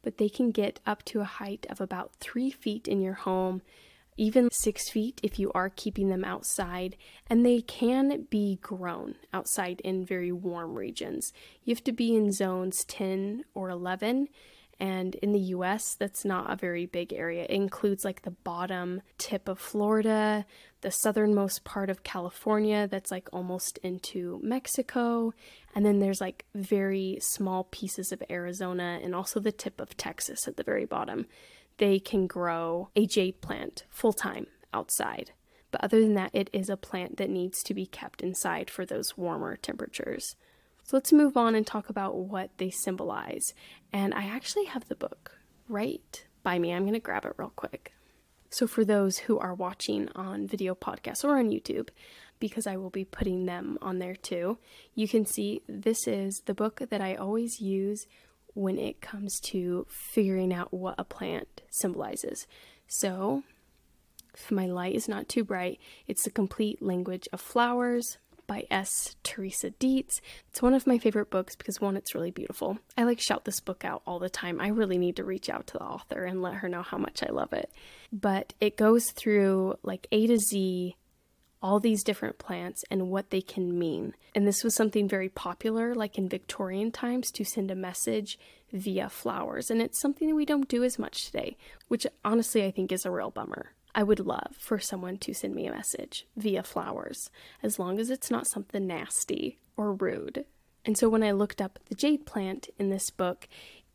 But 0.01 0.18
they 0.18 0.30
can 0.30 0.51
get 0.51 0.80
up 0.86 1.04
to 1.06 1.19
a 1.19 1.25
height 1.25 1.68
of 1.69 1.81
about 1.81 2.13
three 2.21 2.50
feet 2.50 2.88
in 2.88 3.01
your 3.01 3.16
home, 3.16 3.62
even 4.16 4.48
six 4.50 4.89
feet 4.89 5.19
if 5.21 5.38
you 5.38 5.51
are 5.51 5.69
keeping 5.69 6.07
them 6.07 6.24
outside, 6.24 6.95
and 7.27 7.45
they 7.45 7.60
can 7.60 8.25
be 8.30 8.57
grown 8.62 9.16
outside 9.33 9.81
in 9.81 10.06
very 10.06 10.31
warm 10.31 10.74
regions. 10.74 11.33
You 11.66 11.75
have 11.75 11.83
to 11.83 11.92
be 11.92 12.16
in 12.16 12.31
zones 12.31 12.86
10 12.88 13.44
or 13.54 13.69
11 13.69 14.30
and 14.80 15.16
in 15.16 15.33
the 15.33 15.39
US, 15.39 15.95
that's 15.95 16.24
not 16.24 16.51
a 16.51 16.56
very 16.56 16.86
big 16.86 17.12
area. 17.12 17.44
It 17.44 17.50
includes 17.50 18.06
like 18.06 18.21
the 18.21 18.31
bottom 18.31 19.01
tip 19.18 19.50
of 19.50 19.60
Florida, 19.60 20.45
the 20.81 20.92
southernmost 20.92 21.64
part 21.64 21.90
of 21.90 22.04
California, 22.04 22.88
that's 22.88 23.12
like 23.12 23.28
almost 23.34 23.78
into 23.80 24.40
Mexico. 24.42 25.34
And 25.76 25.86
then 25.86 26.00
there's 26.00 26.22
like 26.22 26.46
very 26.56 27.18
small 27.22 27.66
pieces 27.66 28.12
of 28.12 28.24
Arizona 28.30 29.00
and 29.04 29.14
also 29.14 29.40
the 29.40 29.52
tip 29.52 29.81
of 29.81 29.98
Texas 29.98 30.48
at 30.48 30.58
the 30.58 30.64
very 30.64 30.86
bottom. 30.86 31.26
They 31.78 32.00
can 32.00 32.28
grow 32.28 32.90
a 32.96 33.06
jade 33.06 33.42
plant 33.42 33.84
full 33.90 34.14
time 34.14 34.48
outside. 34.74 35.31
But 35.72 35.84
other 35.84 36.00
than 36.00 36.16
that, 36.16 36.31
it 36.34 36.50
is 36.52 36.70
a 36.70 36.78
plant 36.78 37.18
that 37.18 37.30
needs 37.30 37.62
to 37.64 37.74
be 37.74 37.86
kept 37.86 38.22
inside 38.22 38.70
for 38.70 38.86
those 38.86 39.18
warmer 39.18 39.56
temperatures. 39.56 40.36
So 40.84 40.98
let's 40.98 41.14
move 41.14 41.38
on 41.38 41.54
and 41.54 41.68
talk 41.68 41.90
about 41.90 42.16
what 42.16 42.50
they 42.58 42.72
symbolize. 42.72 43.54
And 43.94 44.14
I 44.14 44.26
actually 44.26 44.66
have 44.66 44.88
the 44.88 44.96
book 44.96 45.38
right 45.68 46.26
by 46.42 46.58
me. 46.58 46.74
I'm 46.74 46.84
going 46.84 46.94
to 46.94 47.00
grab 47.00 47.26
it 47.26 47.34
real 47.38 47.54
quick. 47.56 47.94
So, 48.50 48.66
for 48.66 48.84
those 48.84 49.19
who 49.19 49.38
are 49.38 49.54
watching 49.54 50.10
on 50.16 50.48
video 50.48 50.74
podcasts 50.74 51.24
or 51.24 51.38
on 51.38 51.50
YouTube, 51.50 51.90
because 52.40 52.66
I 52.66 52.78
will 52.78 52.90
be 52.90 53.06
putting 53.06 53.46
them 53.46 53.78
on 53.81 54.00
there 54.00 54.16
too, 54.16 54.57
you 54.96 55.07
can 55.07 55.25
see 55.25 55.62
this 55.68 56.07
is 56.07 56.42
the 56.46 56.54
book 56.54 56.81
that 56.90 57.01
I 57.01 57.16
always 57.16 57.62
use 57.62 58.07
when 58.54 58.80
it 58.80 59.01
comes 59.01 59.40
to 59.40 59.86
figuring 59.90 60.54
out 60.54 60.74
what 60.74 60.96
a 60.98 61.04
plant 61.04 61.62
symbolizes. 61.69 62.48
So, 62.88 63.44
if 64.34 64.52
my 64.52 64.66
light 64.66 64.95
is 64.95 65.07
not 65.07 65.30
too 65.30 65.44
bright, 65.44 65.80
it's 66.07 66.24
the 66.24 66.31
complete 66.31 66.81
language 66.81 67.28
of 67.31 67.42
flowers, 67.42 68.18
by 68.50 68.66
S. 68.72 69.16
Teresa 69.24 69.69
Dietz. 69.69 70.22
It's 70.50 70.62
one 70.62 70.74
of 70.74 70.88
my 70.88 70.98
favorite 70.98 71.30
books 71.30 71.56
because 71.56 71.80
one, 71.80 71.96
it's 71.96 72.16
really 72.16 72.31
beautiful. 72.31 72.80
I 72.98 73.04
like 73.04 73.22
shout 73.22 73.46
this 73.46 73.60
book 73.60 73.86
out 73.86 74.01
all 74.07 74.18
the 74.18 74.28
time. 74.28 74.60
I 74.60 74.69
really 74.69 74.98
need 74.98 75.18
to 75.18 75.24
reach 75.24 75.50
out 75.50 75.68
to 75.68 75.74
the 75.74 75.84
author 75.84 76.25
and 76.25 76.42
let 76.42 76.56
her 76.56 76.68
know 76.68 76.81
how 76.81 76.98
much 76.98 77.22
I 77.22 77.31
love 77.31 77.54
it. 77.54 77.72
But 78.12 78.56
it 78.60 78.75
goes 78.75 79.12
through 79.12 79.75
like 79.84 80.07
A 80.12 80.25
to 80.25 80.38
Z 80.40 80.96
all 81.62 81.80
these 81.80 82.04
different 82.04 82.40
plants 82.40 82.84
and 82.90 83.10
what 83.10 83.30
they 83.30 83.42
can 83.42 83.78
mean. 83.78 84.16
And 84.34 84.48
this 84.48 84.63
was 84.63 84.75
something 84.75 85.07
very 85.07 85.30
popular, 85.30 85.94
like 85.94 86.18
in 86.18 86.30
Victorian 86.30 86.92
times, 86.92 87.31
to 87.31 87.44
send 87.44 87.69
a 87.69 87.75
message 87.75 88.40
via 88.72 89.10
flowers. 89.10 89.69
And 89.69 89.81
it's 89.81 90.00
something 90.00 90.30
that 90.30 90.36
we 90.36 90.45
don't 90.45 90.69
do 90.69 90.84
as 90.84 90.98
much 90.98 91.25
today, 91.25 91.57
which 91.88 92.07
honestly 92.24 92.63
I 92.63 92.72
think 92.72 92.92
is 92.92 93.06
a 93.06 93.12
real 93.12 93.30
bummer. 93.30 93.74
I 93.96 94.04
would 94.04 94.20
love 94.20 94.56
for 94.58 94.80
someone 94.80 95.18
to 95.18 95.34
send 95.34 95.56
me 95.56 95.68
a 95.68 95.72
message 95.72 96.28
via 96.36 96.64
flowers, 96.64 97.30
as 97.64 97.80
long 97.80 98.00
as 98.00 98.10
it's 98.10 98.31
not 98.31 98.48
something 98.48 98.86
nasty 98.86 99.58
or 99.76 99.94
rude. 99.94 100.46
And 100.86 100.98
so 100.98 101.10
when 101.10 101.24
I 101.24 101.31
looked 101.31 101.62
up 101.62 101.80
the 101.88 101.96
jade 101.96 102.26
plant 102.26 102.69
in 102.78 102.90
this 102.90 103.10
book, 103.10 103.48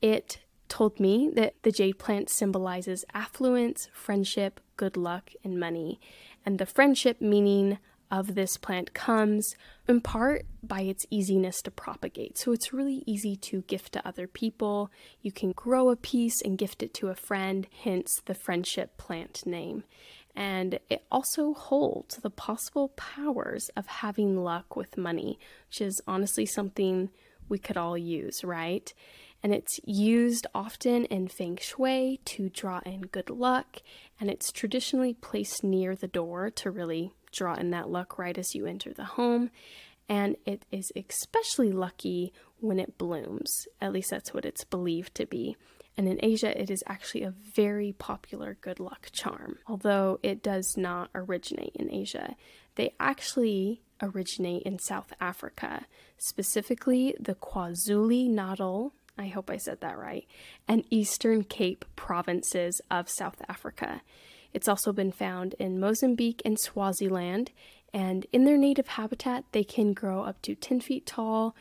it 0.03 0.41
told 0.69 0.99
me 0.99 1.31
that 1.35 1.55
the 1.63 1.73
jade 1.73 1.99
plant 1.99 2.29
symbolizes 2.29 3.05
affluence, 3.15 3.89
friendship, 3.93 4.61
good 4.77 4.97
luck, 4.97 5.31
and 5.43 5.59
money. 5.59 6.01
And 6.45 6.59
the 6.59 6.67
friendship 6.67 7.21
meaning 7.21 7.79
of 8.14 8.37
this 8.37 8.56
plant 8.56 8.94
comes 8.94 9.56
in 9.88 10.00
part 10.00 10.47
by 10.62 10.83
its 10.83 11.04
easiness 11.11 11.61
to 11.62 11.71
propagate. 11.71 12.38
So 12.38 12.52
it's 12.52 12.73
really 12.73 13.02
easy 13.06 13.35
to 13.37 13.62
gift 13.62 13.92
to 13.94 14.06
other 14.06 14.28
people. 14.28 14.92
You 15.21 15.33
can 15.33 15.50
grow 15.50 15.90
a 15.90 15.97
piece 15.97 16.40
and 16.40 16.56
gift 16.56 16.85
it 16.85 16.94
to 16.94 17.09
a 17.09 17.16
friend, 17.16 17.66
hence 17.83 18.21
the 18.25 18.35
friendship 18.35 18.97
plant 18.99 19.44
name. 19.44 19.83
And 20.37 20.78
it 20.88 21.04
also 21.11 21.54
holds 21.54 22.16
the 22.16 22.30
possible 22.30 22.88
powers 22.90 23.68
of 23.76 23.87
having 23.87 24.38
luck 24.38 24.76
with 24.76 24.97
money, 24.97 25.38
which 25.68 25.80
is 25.80 26.00
honestly 26.06 26.47
something 26.47 27.11
we 27.49 27.59
could 27.59 27.76
all 27.76 27.99
use, 27.99 28.44
right? 28.44 28.94
And 29.42 29.52
it's 29.52 29.78
used 29.85 30.47
often 30.54 31.04
in 31.06 31.28
feng 31.28 31.59
shui 31.61 32.21
to 32.26 32.49
draw 32.49 32.80
in 32.87 33.02
good 33.02 33.28
luck, 33.28 33.83
and 34.18 34.30
it's 34.30 34.50
traditionally 34.50 35.14
placed 35.14 35.62
near 35.62 35.94
the 35.97 36.09
door 36.09 36.50
to 36.50 36.71
really 36.71 37.12
draw 37.35 37.55
in 37.55 37.71
that 37.71 37.91
luck 37.91 38.19
right 38.19 38.37
as 38.37 38.55
you 38.55 38.67
enter 38.67 38.93
the 38.93 39.05
home. 39.05 39.50
And 40.09 40.37
it 40.45 40.64
is 40.71 40.93
especially 40.97 41.73
lucky 41.73 42.33
when 42.61 42.79
it 42.79 42.99
blooms. 42.99 43.67
At 43.81 43.93
least 43.93 44.11
that's 44.11 44.35
what 44.35 44.45
it's 44.45 44.64
believed 44.64 45.14
to 45.17 45.26
be. 45.26 45.57
And 45.97 46.09
in 46.09 46.19
Asia, 46.23 46.61
it 46.61 46.71
is 46.71 46.83
actually 46.87 47.23
a 47.23 47.31
very 47.31 47.93
popular 47.93 48.59
good 48.61 48.81
luck 48.81 49.09
charm, 49.12 49.59
although 49.67 50.19
it 50.23 50.43
does 50.43 50.76
not 50.76 51.09
originate 51.14 51.76
in 51.76 51.91
Asia. 51.93 52.35
They 52.75 52.95
actually 52.99 53.83
originate 54.03 54.64
in 54.64 54.79
South 54.79 55.12
Africa, 55.21 55.87
specifically 56.19 57.14
the 57.21 57.37
KwaZulu 57.37 58.29
Natal, 58.29 58.93
I 59.17 59.29
hope 59.29 59.49
I 59.49 59.57
said 59.57 59.81
that 59.81 59.97
right, 59.97 60.26
and 60.67 60.85
Eastern 60.91 61.45
Cape 61.45 61.85
provinces 61.95 62.81
of 62.91 63.09
South 63.09 63.41
Africa. 63.49 64.03
It's 64.55 64.69
also 64.69 64.93
been 64.93 65.13
found 65.13 65.55
in 65.59 65.81
Mozambique 65.81 66.41
and 66.45 66.59
Swaziland, 66.59 67.51
and 67.93 68.27
in 68.33 68.45
their 68.45 68.57
native 68.57 68.89
habitat, 68.89 69.45
they 69.53 69.65
can 69.65 69.93
grow 69.93 70.23
up 70.23 70.41
to 70.43 70.55
10 70.55 70.81
feet 70.81 71.07
tall 71.07 71.55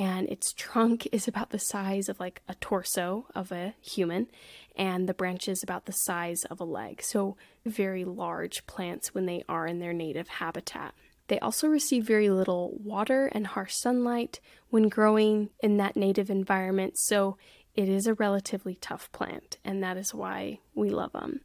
and 0.00 0.30
its 0.30 0.54
trunk 0.54 1.06
is 1.12 1.28
about 1.28 1.50
the 1.50 1.58
size 1.58 2.08
of 2.08 2.18
like 2.18 2.40
a 2.48 2.54
torso 2.54 3.26
of 3.34 3.52
a 3.52 3.74
human, 3.82 4.28
and 4.74 5.06
the 5.06 5.12
branches 5.12 5.62
about 5.62 5.84
the 5.84 5.92
size 5.92 6.46
of 6.46 6.58
a 6.58 6.64
leg. 6.64 7.02
So, 7.02 7.36
very 7.66 8.06
large 8.06 8.66
plants 8.66 9.12
when 9.14 9.26
they 9.26 9.44
are 9.46 9.66
in 9.66 9.78
their 9.78 9.92
native 9.92 10.28
habitat. 10.28 10.94
They 11.28 11.38
also 11.40 11.68
receive 11.68 12.06
very 12.06 12.30
little 12.30 12.78
water 12.82 13.26
and 13.26 13.46
harsh 13.46 13.74
sunlight 13.74 14.40
when 14.70 14.88
growing 14.88 15.50
in 15.62 15.76
that 15.76 15.96
native 15.96 16.30
environment, 16.30 16.96
so 16.96 17.36
it 17.74 17.86
is 17.86 18.06
a 18.06 18.14
relatively 18.14 18.76
tough 18.76 19.12
plant, 19.12 19.58
and 19.66 19.82
that 19.82 19.98
is 19.98 20.14
why 20.14 20.60
we 20.74 20.88
love 20.88 21.12
them. 21.12 21.40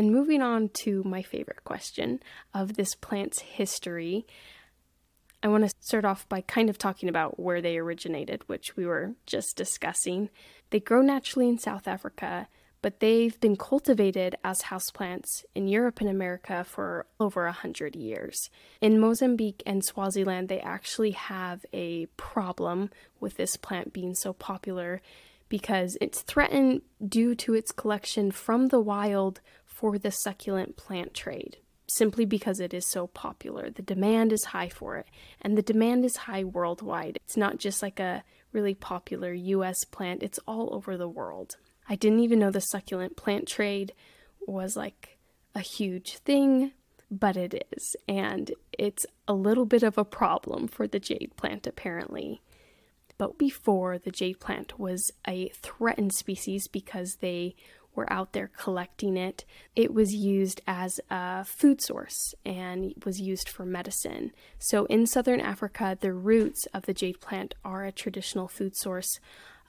And 0.00 0.12
moving 0.12 0.40
on 0.40 0.70
to 0.84 1.02
my 1.04 1.20
favorite 1.20 1.62
question 1.64 2.20
of 2.54 2.72
this 2.72 2.94
plant's 2.94 3.40
history, 3.40 4.26
I 5.42 5.48
want 5.48 5.68
to 5.68 5.76
start 5.78 6.06
off 6.06 6.26
by 6.26 6.40
kind 6.40 6.70
of 6.70 6.78
talking 6.78 7.10
about 7.10 7.38
where 7.38 7.60
they 7.60 7.76
originated, 7.76 8.42
which 8.48 8.76
we 8.76 8.86
were 8.86 9.12
just 9.26 9.58
discussing. 9.58 10.30
They 10.70 10.80
grow 10.80 11.02
naturally 11.02 11.50
in 11.50 11.58
South 11.58 11.86
Africa, 11.86 12.48
but 12.80 13.00
they've 13.00 13.38
been 13.40 13.56
cultivated 13.56 14.36
as 14.42 14.62
houseplants 14.62 15.44
in 15.54 15.68
Europe 15.68 16.00
and 16.00 16.08
America 16.08 16.64
for 16.64 17.04
over 17.20 17.44
a 17.44 17.52
hundred 17.52 17.94
years. 17.94 18.48
In 18.80 19.00
Mozambique 19.00 19.62
and 19.66 19.84
Swaziland, 19.84 20.48
they 20.48 20.60
actually 20.60 21.10
have 21.10 21.66
a 21.74 22.06
problem 22.16 22.88
with 23.20 23.36
this 23.36 23.58
plant 23.58 23.92
being 23.92 24.14
so 24.14 24.32
popular 24.32 25.02
because 25.50 25.98
it's 26.00 26.22
threatened 26.22 26.80
due 27.06 27.34
to 27.34 27.52
its 27.52 27.72
collection 27.72 28.30
from 28.30 28.68
the 28.68 28.80
wild 28.80 29.40
for 29.80 29.98
the 29.98 30.10
succulent 30.10 30.76
plant 30.76 31.14
trade 31.14 31.56
simply 31.88 32.26
because 32.26 32.60
it 32.60 32.74
is 32.74 32.86
so 32.86 33.06
popular. 33.06 33.70
The 33.70 33.80
demand 33.80 34.30
is 34.30 34.44
high 34.44 34.68
for 34.68 34.98
it, 34.98 35.06
and 35.40 35.56
the 35.56 35.62
demand 35.62 36.04
is 36.04 36.16
high 36.16 36.44
worldwide. 36.44 37.18
It's 37.24 37.36
not 37.36 37.58
just 37.58 37.82
like 37.82 37.98
a 37.98 38.22
really 38.52 38.74
popular 38.74 39.32
US 39.32 39.84
plant, 39.84 40.22
it's 40.22 40.38
all 40.46 40.72
over 40.74 40.98
the 40.98 41.08
world. 41.08 41.56
I 41.88 41.96
didn't 41.96 42.20
even 42.20 42.38
know 42.38 42.50
the 42.50 42.60
succulent 42.60 43.16
plant 43.16 43.48
trade 43.48 43.94
was 44.46 44.76
like 44.76 45.18
a 45.54 45.60
huge 45.60 46.18
thing, 46.18 46.72
but 47.10 47.38
it 47.38 47.66
is, 47.72 47.96
and 48.06 48.52
it's 48.78 49.06
a 49.26 49.32
little 49.32 49.66
bit 49.66 49.82
of 49.82 49.96
a 49.96 50.04
problem 50.04 50.68
for 50.68 50.86
the 50.86 51.00
jade 51.00 51.32
plant 51.36 51.66
apparently. 51.66 52.42
But 53.16 53.38
before, 53.38 53.98
the 53.98 54.10
jade 54.10 54.40
plant 54.40 54.78
was 54.78 55.10
a 55.26 55.48
threatened 55.48 56.14
species 56.14 56.68
because 56.68 57.16
they 57.16 57.54
were 57.94 58.10
out 58.12 58.32
there 58.32 58.50
collecting 58.56 59.16
it. 59.16 59.44
It 59.74 59.92
was 59.92 60.14
used 60.14 60.60
as 60.66 61.00
a 61.10 61.44
food 61.44 61.80
source 61.80 62.34
and 62.44 62.94
was 63.04 63.20
used 63.20 63.48
for 63.48 63.64
medicine. 63.64 64.32
So 64.58 64.84
in 64.86 65.06
southern 65.06 65.40
Africa, 65.40 65.98
the 66.00 66.12
roots 66.12 66.66
of 66.72 66.86
the 66.86 66.94
jade 66.94 67.20
plant 67.20 67.54
are 67.64 67.84
a 67.84 67.92
traditional 67.92 68.48
food 68.48 68.76
source 68.76 69.18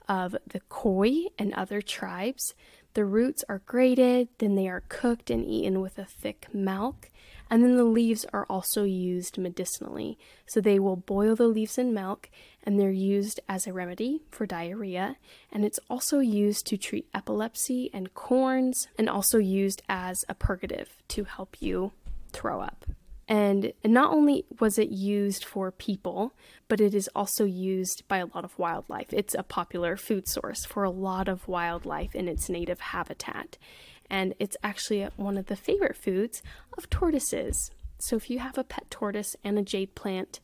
of 0.08 0.36
the 0.46 0.60
Khoi 0.68 1.26
and 1.38 1.52
other 1.54 1.80
tribes. 1.80 2.54
The 2.94 3.04
roots 3.04 3.42
are 3.48 3.62
grated, 3.64 4.28
then 4.38 4.54
they 4.54 4.68
are 4.68 4.82
cooked 4.88 5.30
and 5.30 5.44
eaten 5.46 5.80
with 5.80 5.98
a 5.98 6.04
thick 6.04 6.46
milk, 6.52 7.08
and 7.48 7.62
then 7.62 7.76
the 7.76 7.84
leaves 7.84 8.26
are 8.32 8.44
also 8.50 8.84
used 8.84 9.38
medicinally. 9.38 10.18
So 10.46 10.60
they 10.60 10.78
will 10.78 10.96
boil 10.96 11.34
the 11.34 11.48
leaves 11.48 11.78
in 11.78 11.94
milk 11.94 12.28
and 12.64 12.78
they're 12.78 12.90
used 12.90 13.40
as 13.48 13.66
a 13.66 13.72
remedy 13.72 14.22
for 14.30 14.46
diarrhea. 14.46 15.16
And 15.50 15.64
it's 15.64 15.80
also 15.90 16.20
used 16.20 16.66
to 16.66 16.76
treat 16.76 17.08
epilepsy 17.14 17.90
and 17.92 18.14
corns, 18.14 18.88
and 18.98 19.08
also 19.08 19.38
used 19.38 19.82
as 19.88 20.24
a 20.28 20.34
purgative 20.34 20.96
to 21.08 21.24
help 21.24 21.56
you 21.60 21.92
throw 22.32 22.60
up. 22.60 22.86
And 23.28 23.72
not 23.84 24.12
only 24.12 24.44
was 24.60 24.78
it 24.78 24.90
used 24.90 25.44
for 25.44 25.70
people, 25.70 26.34
but 26.68 26.80
it 26.80 26.94
is 26.94 27.08
also 27.14 27.44
used 27.44 28.06
by 28.08 28.18
a 28.18 28.26
lot 28.26 28.44
of 28.44 28.58
wildlife. 28.58 29.12
It's 29.12 29.34
a 29.34 29.42
popular 29.42 29.96
food 29.96 30.28
source 30.28 30.64
for 30.64 30.84
a 30.84 30.90
lot 30.90 31.28
of 31.28 31.48
wildlife 31.48 32.14
in 32.14 32.28
its 32.28 32.48
native 32.48 32.80
habitat 32.80 33.58
and 34.12 34.34
it's 34.38 34.58
actually 34.62 35.08
one 35.16 35.38
of 35.38 35.46
the 35.46 35.56
favorite 35.56 35.96
foods 35.96 36.42
of 36.76 36.90
tortoises. 36.90 37.70
So 37.98 38.14
if 38.14 38.28
you 38.28 38.40
have 38.40 38.58
a 38.58 38.64
pet 38.64 38.90
tortoise 38.90 39.34
and 39.42 39.58
a 39.58 39.62
jade 39.62 39.94
plant, 39.94 40.38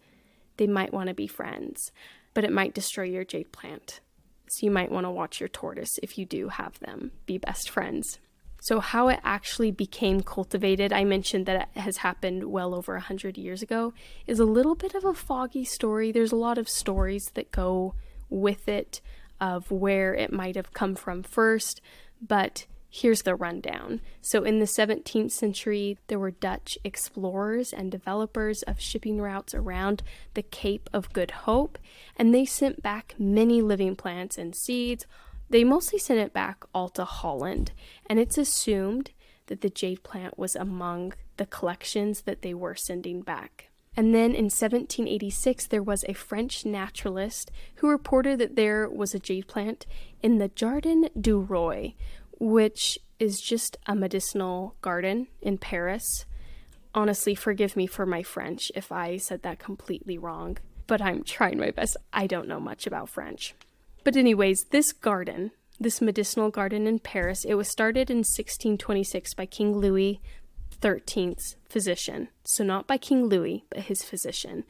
they 0.59 0.67
might 0.67 0.93
want 0.93 1.09
to 1.09 1.15
be 1.15 1.27
friends, 1.27 1.91
but 2.35 2.45
it 2.45 2.53
might 2.53 2.75
destroy 2.75 3.05
your 3.05 3.25
jade 3.25 3.51
plant. 3.51 4.01
So 4.49 4.65
you 4.65 4.71
might 4.71 4.93
want 4.93 5.07
to 5.07 5.11
watch 5.11 5.41
your 5.41 5.49
tortoise 5.49 5.99
if 6.03 6.19
you 6.19 6.25
do 6.27 6.49
have 6.49 6.79
them 6.81 7.13
be 7.27 7.39
best 7.39 7.71
friends. 7.71 8.19
So, 8.61 8.81
how 8.81 9.09
it 9.09 9.21
actually 9.23 9.71
became 9.71 10.21
cultivated, 10.21 10.93
I 10.93 11.05
mentioned 11.05 11.47
that 11.47 11.69
it 11.75 11.81
has 11.81 11.99
happened 11.99 12.51
well 12.51 12.75
over 12.75 12.95
a 12.95 12.99
100 12.99 13.39
years 13.39 13.63
ago, 13.63 13.93
is 14.27 14.41
a 14.41 14.45
little 14.45 14.75
bit 14.75 14.95
of 14.95 15.05
a 15.05 15.15
foggy 15.15 15.65
story. 15.65 16.11
There's 16.11 16.33
a 16.33 16.37
lot 16.37 16.59
of 16.59 16.69
stories 16.69 17.31
that 17.35 17.53
go 17.53 17.95
with 18.29 18.69
it 18.69 19.01
of 19.41 19.71
where 19.71 20.13
it 20.13 20.33
might 20.33 20.57
have 20.57 20.73
come 20.73 20.97
from 20.97 21.23
first, 21.23 21.81
but 22.21 22.67
Here's 22.91 23.23
the 23.23 23.35
rundown. 23.35 24.01
So, 24.23 24.45
in 24.45 24.61
the 24.61 24.65
17th 24.65 25.31
century, 25.31 25.99
there 26.07 26.19
were 26.19 26.31
Dutch 26.31 26.79
explorers 26.85 27.73
and 27.73 27.91
developers 27.91 28.63
of 28.63 28.81
shipping 28.81 29.21
routes 29.21 29.55
around 29.55 30.03
the 30.33 30.43
Cape 30.43 30.89
of 30.93 31.13
Good 31.13 31.31
Hope, 31.31 31.79
and 32.17 32.35
they 32.35 32.47
sent 32.47 32.83
back 32.83 33.15
many 33.19 33.61
living 33.61 33.95
plants 33.95 34.39
and 34.39 34.55
seeds. 34.55 35.07
They 35.51 35.65
mostly 35.65 35.99
sent 35.99 36.19
it 36.19 36.33
back 36.33 36.65
all 36.75 36.89
to 36.91 37.05
Holland, 37.05 37.73
and 38.07 38.19
it's 38.19 38.39
assumed 38.39 39.11
that 39.49 39.61
the 39.61 39.71
jade 39.71 40.03
plant 40.03 40.39
was 40.39 40.57
among 40.57 41.13
the 41.37 41.47
collections 41.47 42.23
that 42.23 42.43
they 42.43 42.55
were 42.55 42.75
sending 42.75 43.21
back. 43.21 43.69
And 43.97 44.15
then 44.15 44.31
in 44.31 44.45
1786, 44.45 45.67
there 45.67 45.83
was 45.83 46.05
a 46.05 46.13
French 46.13 46.65
naturalist 46.65 47.51
who 47.77 47.91
reported 47.91 48.39
that 48.39 48.55
there 48.55 48.89
was 48.89 49.15
a 49.15 49.19
jade 49.19 49.49
plant 49.49 49.87
in 50.23 50.39
the 50.39 50.49
Jardin 50.49 51.09
du 51.21 51.41
Roi, 51.41 51.95
which 52.39 52.99
is 53.19 53.41
just 53.41 53.77
a 53.87 53.95
medicinal 53.95 54.77
garden 54.81 55.27
in 55.43 55.59
Paris. 55.59 56.25
Honestly, 56.95 57.35
forgive 57.35 57.77
me 57.77 57.87
for 57.87 58.07
my 58.07 58.23
French 58.23 58.71
if 58.75 58.91
I 58.93 59.17
said 59.17 59.43
that 59.43 59.59
completely 59.59 60.19
wrong, 60.19 60.59
but 60.87 61.01
I'm 61.01 61.23
trying 61.23 61.59
my 61.59 61.71
best. 61.71 61.97
I 62.13 62.27
don't 62.27 62.49
know 62.49 62.61
much 62.61 62.87
about 62.87 63.09
French. 63.09 63.55
But, 64.05 64.17
anyways, 64.17 64.67
this 64.71 64.93
garden, 64.93 65.51
this 65.79 66.01
medicinal 66.01 66.51
garden 66.51 66.87
in 66.87 66.99
Paris, 66.99 67.45
it 67.45 67.55
was 67.55 67.69
started 67.69 68.11
in 68.11 68.19
1626 68.19 69.35
by 69.35 69.47
King 69.47 69.77
Louis 69.77 70.21
XIII's 70.83 71.57
physician. 71.69 72.29
So, 72.45 72.65
not 72.65 72.87
by 72.87 72.97
King 72.97 73.27
Louis, 73.27 73.65
but 73.69 73.81
his 73.81 74.03
physician. 74.03 74.65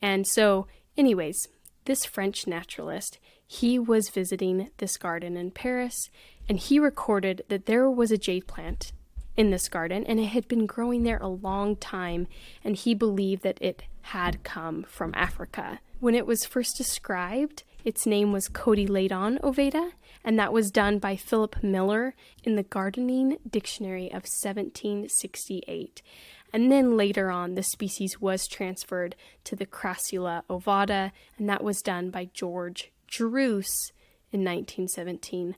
And 0.00 0.26
so, 0.26 0.66
anyways, 0.96 1.48
this 1.84 2.04
French 2.04 2.46
naturalist, 2.46 3.18
he 3.46 3.78
was 3.78 4.08
visiting 4.08 4.70
this 4.78 4.96
garden 4.96 5.36
in 5.36 5.50
Paris 5.50 6.10
and 6.48 6.58
he 6.58 6.78
recorded 6.78 7.42
that 7.48 7.66
there 7.66 7.90
was 7.90 8.10
a 8.10 8.18
jade 8.18 8.46
plant 8.46 8.92
in 9.36 9.50
this 9.50 9.68
garden 9.68 10.04
and 10.04 10.20
it 10.20 10.26
had 10.26 10.48
been 10.48 10.66
growing 10.66 11.02
there 11.02 11.18
a 11.18 11.28
long 11.28 11.76
time 11.76 12.26
and 12.64 12.76
he 12.76 12.94
believed 12.94 13.42
that 13.42 13.58
it 13.60 13.84
had 14.02 14.42
come 14.42 14.84
from 14.84 15.12
Africa. 15.14 15.80
When 16.00 16.14
it 16.14 16.26
was 16.26 16.44
first 16.44 16.76
described, 16.76 17.62
its 17.84 18.06
name 18.06 18.32
was 18.32 18.48
Cotyledon 18.48 19.40
ovata 19.40 19.92
and 20.24 20.38
that 20.38 20.52
was 20.52 20.70
done 20.70 20.98
by 20.98 21.16
Philip 21.16 21.62
Miller 21.62 22.14
in 22.44 22.56
the 22.56 22.62
Gardening 22.62 23.38
Dictionary 23.48 24.06
of 24.06 24.24
1768. 24.24 26.02
And 26.52 26.70
then 26.70 26.96
later 26.96 27.30
on, 27.30 27.54
the 27.54 27.62
species 27.62 28.20
was 28.20 28.46
transferred 28.46 29.16
to 29.44 29.56
the 29.56 29.66
Crassula 29.66 30.42
ovata, 30.50 31.12
and 31.38 31.48
that 31.48 31.64
was 31.64 31.80
done 31.80 32.10
by 32.10 32.28
George 32.34 32.92
Druce 33.06 33.92
in 34.30 34.40
1917. 34.40 35.56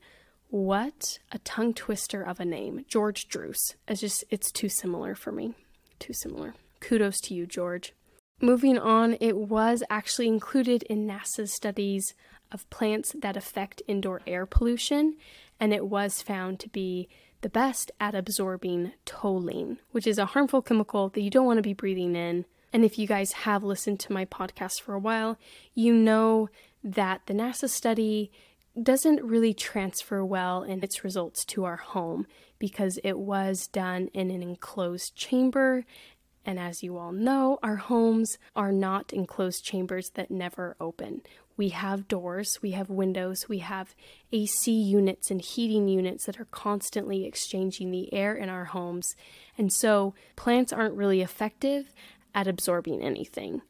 What 0.50 1.18
a 1.32 1.38
tongue 1.38 1.74
twister 1.74 2.22
of 2.22 2.38
a 2.38 2.44
name, 2.44 2.84
George 2.86 3.26
Druce. 3.26 3.74
It's 3.88 4.00
just 4.00 4.24
it's 4.30 4.52
too 4.52 4.68
similar 4.68 5.14
for 5.16 5.32
me. 5.32 5.54
Too 5.98 6.12
similar. 6.12 6.54
Kudos 6.80 7.20
to 7.22 7.34
you, 7.34 7.46
George. 7.46 7.92
Moving 8.40 8.78
on, 8.78 9.16
it 9.20 9.36
was 9.36 9.82
actually 9.88 10.28
included 10.28 10.82
in 10.84 11.06
NASA's 11.06 11.54
studies 11.54 12.14
of 12.52 12.68
plants 12.70 13.14
that 13.20 13.36
affect 13.36 13.82
indoor 13.88 14.20
air 14.26 14.46
pollution, 14.46 15.16
and 15.58 15.72
it 15.72 15.86
was 15.86 16.22
found 16.22 16.60
to 16.60 16.68
be 16.68 17.08
the 17.44 17.50
best 17.50 17.92
at 18.00 18.14
absorbing 18.14 18.92
toluene, 19.04 19.76
which 19.90 20.06
is 20.06 20.16
a 20.16 20.24
harmful 20.24 20.62
chemical 20.62 21.10
that 21.10 21.20
you 21.20 21.28
don't 21.28 21.44
want 21.44 21.58
to 21.58 21.62
be 21.62 21.74
breathing 21.74 22.16
in. 22.16 22.46
And 22.72 22.86
if 22.86 22.98
you 22.98 23.06
guys 23.06 23.32
have 23.32 23.62
listened 23.62 24.00
to 24.00 24.14
my 24.14 24.24
podcast 24.24 24.80
for 24.80 24.94
a 24.94 24.98
while, 24.98 25.36
you 25.74 25.92
know 25.92 26.48
that 26.82 27.20
the 27.26 27.34
NASA 27.34 27.68
study 27.68 28.32
doesn't 28.82 29.22
really 29.22 29.52
transfer 29.52 30.24
well 30.24 30.62
in 30.62 30.82
its 30.82 31.04
results 31.04 31.44
to 31.44 31.64
our 31.64 31.76
home 31.76 32.26
because 32.58 32.98
it 33.04 33.18
was 33.18 33.66
done 33.66 34.08
in 34.14 34.30
an 34.30 34.42
enclosed 34.42 35.14
chamber. 35.14 35.84
And 36.46 36.58
as 36.58 36.82
you 36.82 36.96
all 36.96 37.12
know, 37.12 37.58
our 37.62 37.76
homes 37.76 38.38
are 38.56 38.72
not 38.72 39.12
enclosed 39.12 39.66
chambers 39.66 40.12
that 40.14 40.30
never 40.30 40.76
open. 40.80 41.20
We 41.56 41.68
have 41.68 42.08
doors, 42.08 42.58
we 42.62 42.73
have 42.73 42.90
windows, 42.90 43.49
we 43.49 43.58
have 43.58 43.94
AC 44.32 44.73
units 44.73 45.30
and 45.30 45.40
heating 45.40 45.88
units 45.88 46.26
that 46.26 46.40
are 46.40 46.46
constantly 46.46 47.25
exchanging 47.25 47.90
the 47.90 48.12
air 48.12 48.34
in 48.34 48.49
our 48.49 48.66
homes. 48.66 49.14
And 49.56 49.73
so 49.73 50.14
plants 50.34 50.73
aren't 50.73 50.96
really 50.96 51.20
effective 51.20 51.92
at 52.34 52.49
absorbing 52.49 53.02
anything. 53.02 53.62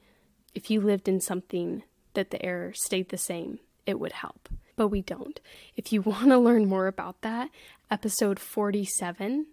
If 0.55 0.71
you 0.71 0.81
lived 0.81 1.09
in 1.09 1.21
something 1.21 1.83
that 2.15 2.31
the 2.31 2.45
air 2.45 2.73
stayed 2.75 3.11
the 3.11 3.19
same, 3.19 3.59
it 3.87 4.01
would 4.01 4.13
help. 4.13 4.49
But 4.77 4.89
we 4.89 5.03
don't. 5.03 5.39
If 5.77 5.93
you 5.93 6.01
want 6.03 6.29
to 6.29 6.39
learn 6.39 6.67
more 6.67 6.87
about 6.87 7.21
that, 7.21 7.51
episode 7.91 8.39
47 8.39 9.47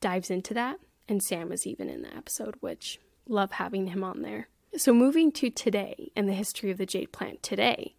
dives 0.00 0.30
into 0.30 0.52
that. 0.54 0.78
And 1.08 1.22
Sam 1.22 1.52
is 1.52 1.66
even 1.66 1.88
in 1.88 2.02
the 2.02 2.14
episode, 2.14 2.56
which 2.60 2.98
love 3.28 3.52
having 3.52 3.88
him 3.88 4.04
on 4.04 4.22
there. 4.22 4.48
So, 4.74 4.92
moving 4.92 5.32
to 5.32 5.50
today 5.50 6.10
and 6.14 6.28
the 6.28 6.34
history 6.34 6.70
of 6.70 6.78
the 6.78 6.86
jade 6.86 7.12
plant 7.12 7.42
today, 7.42 7.94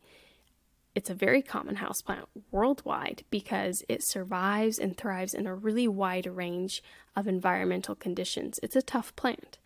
it's 0.93 1.09
a 1.09 1.15
very 1.15 1.41
common 1.41 1.75
houseplant 1.75 2.25
worldwide 2.51 3.23
because 3.29 3.83
it 3.87 4.01
survives 4.03 4.79
and 4.79 4.97
thrives 4.97 5.33
in 5.33 5.45
a 5.45 5.53
really 5.53 5.87
wide 5.87 6.25
range 6.25 6.81
of 7.15 7.27
environmental 7.27 7.93
conditions. 7.95 8.59
It's 8.63 8.75
a 8.75 8.81
tough 8.81 9.15
plant. 9.15 9.59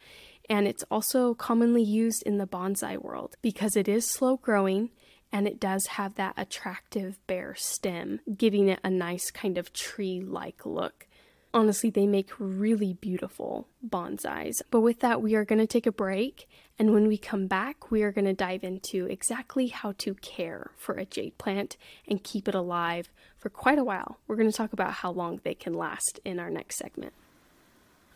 And 0.49 0.67
it's 0.67 0.83
also 0.91 1.33
commonly 1.33 1.83
used 1.83 2.23
in 2.25 2.37
the 2.37 2.47
bonsai 2.47 2.97
world 2.97 3.35
because 3.41 3.77
it 3.77 3.87
is 3.87 4.09
slow 4.09 4.37
growing 4.37 4.89
and 5.31 5.47
it 5.47 5.59
does 5.59 5.85
have 5.91 6.15
that 6.15 6.33
attractive 6.35 7.17
bare 7.27 7.55
stem, 7.55 8.19
giving 8.35 8.67
it 8.67 8.79
a 8.83 8.89
nice 8.89 9.31
kind 9.31 9.57
of 9.57 9.71
tree 9.71 10.19
like 10.19 10.65
look. 10.65 11.07
Honestly, 11.53 11.89
they 11.89 12.07
make 12.07 12.31
really 12.39 12.93
beautiful 12.93 13.67
bonsais. 13.85 14.61
But 14.71 14.81
with 14.81 15.01
that, 15.01 15.21
we 15.21 15.35
are 15.35 15.43
going 15.43 15.59
to 15.59 15.67
take 15.67 15.85
a 15.85 15.91
break. 15.91 16.47
And 16.79 16.93
when 16.93 17.07
we 17.07 17.17
come 17.17 17.47
back, 17.47 17.91
we 17.91 18.03
are 18.03 18.11
going 18.11 18.25
to 18.25 18.33
dive 18.33 18.63
into 18.63 19.05
exactly 19.05 19.67
how 19.67 19.93
to 19.97 20.13
care 20.15 20.71
for 20.77 20.95
a 20.95 21.05
jade 21.05 21.37
plant 21.37 21.75
and 22.07 22.23
keep 22.23 22.47
it 22.47 22.55
alive 22.55 23.09
for 23.37 23.49
quite 23.49 23.77
a 23.77 23.83
while. 23.83 24.19
We're 24.27 24.37
going 24.37 24.49
to 24.49 24.55
talk 24.55 24.71
about 24.71 24.93
how 24.93 25.11
long 25.11 25.41
they 25.43 25.53
can 25.53 25.73
last 25.73 26.19
in 26.23 26.39
our 26.39 26.49
next 26.49 26.77
segment. 26.77 27.13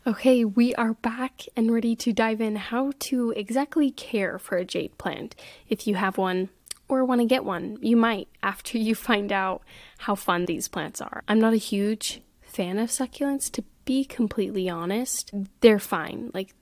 Okay, 0.06 0.44
we 0.44 0.74
are 0.76 0.94
back 0.94 1.42
and 1.56 1.72
ready 1.72 1.94
to 1.96 2.12
dive 2.12 2.40
in 2.40 2.56
how 2.56 2.92
to 3.00 3.32
exactly 3.36 3.90
care 3.90 4.38
for 4.38 4.56
a 4.56 4.64
jade 4.64 4.96
plant. 4.98 5.34
If 5.68 5.86
you 5.86 5.96
have 5.96 6.16
one, 6.16 6.48
or 6.88 7.04
want 7.04 7.20
to 7.20 7.26
get 7.26 7.44
one. 7.44 7.78
You 7.80 7.96
might 7.96 8.28
after 8.42 8.78
you 8.86 8.94
find 8.94 9.32
out 9.32 9.62
how 9.98 10.14
fun 10.14 10.46
these 10.46 10.68
plants 10.68 11.00
are. 11.00 11.22
I'm 11.28 11.40
not 11.40 11.52
a 11.52 11.58
huge 11.58 12.20
fan 12.56 12.78
of 12.78 12.88
succulents, 12.88 13.50
to 13.52 13.62
be 13.84 14.04
completely 14.04 14.68
honest. 14.68 15.30
They're 15.60 15.78
fine. 15.78 16.30
Like, 16.32 16.54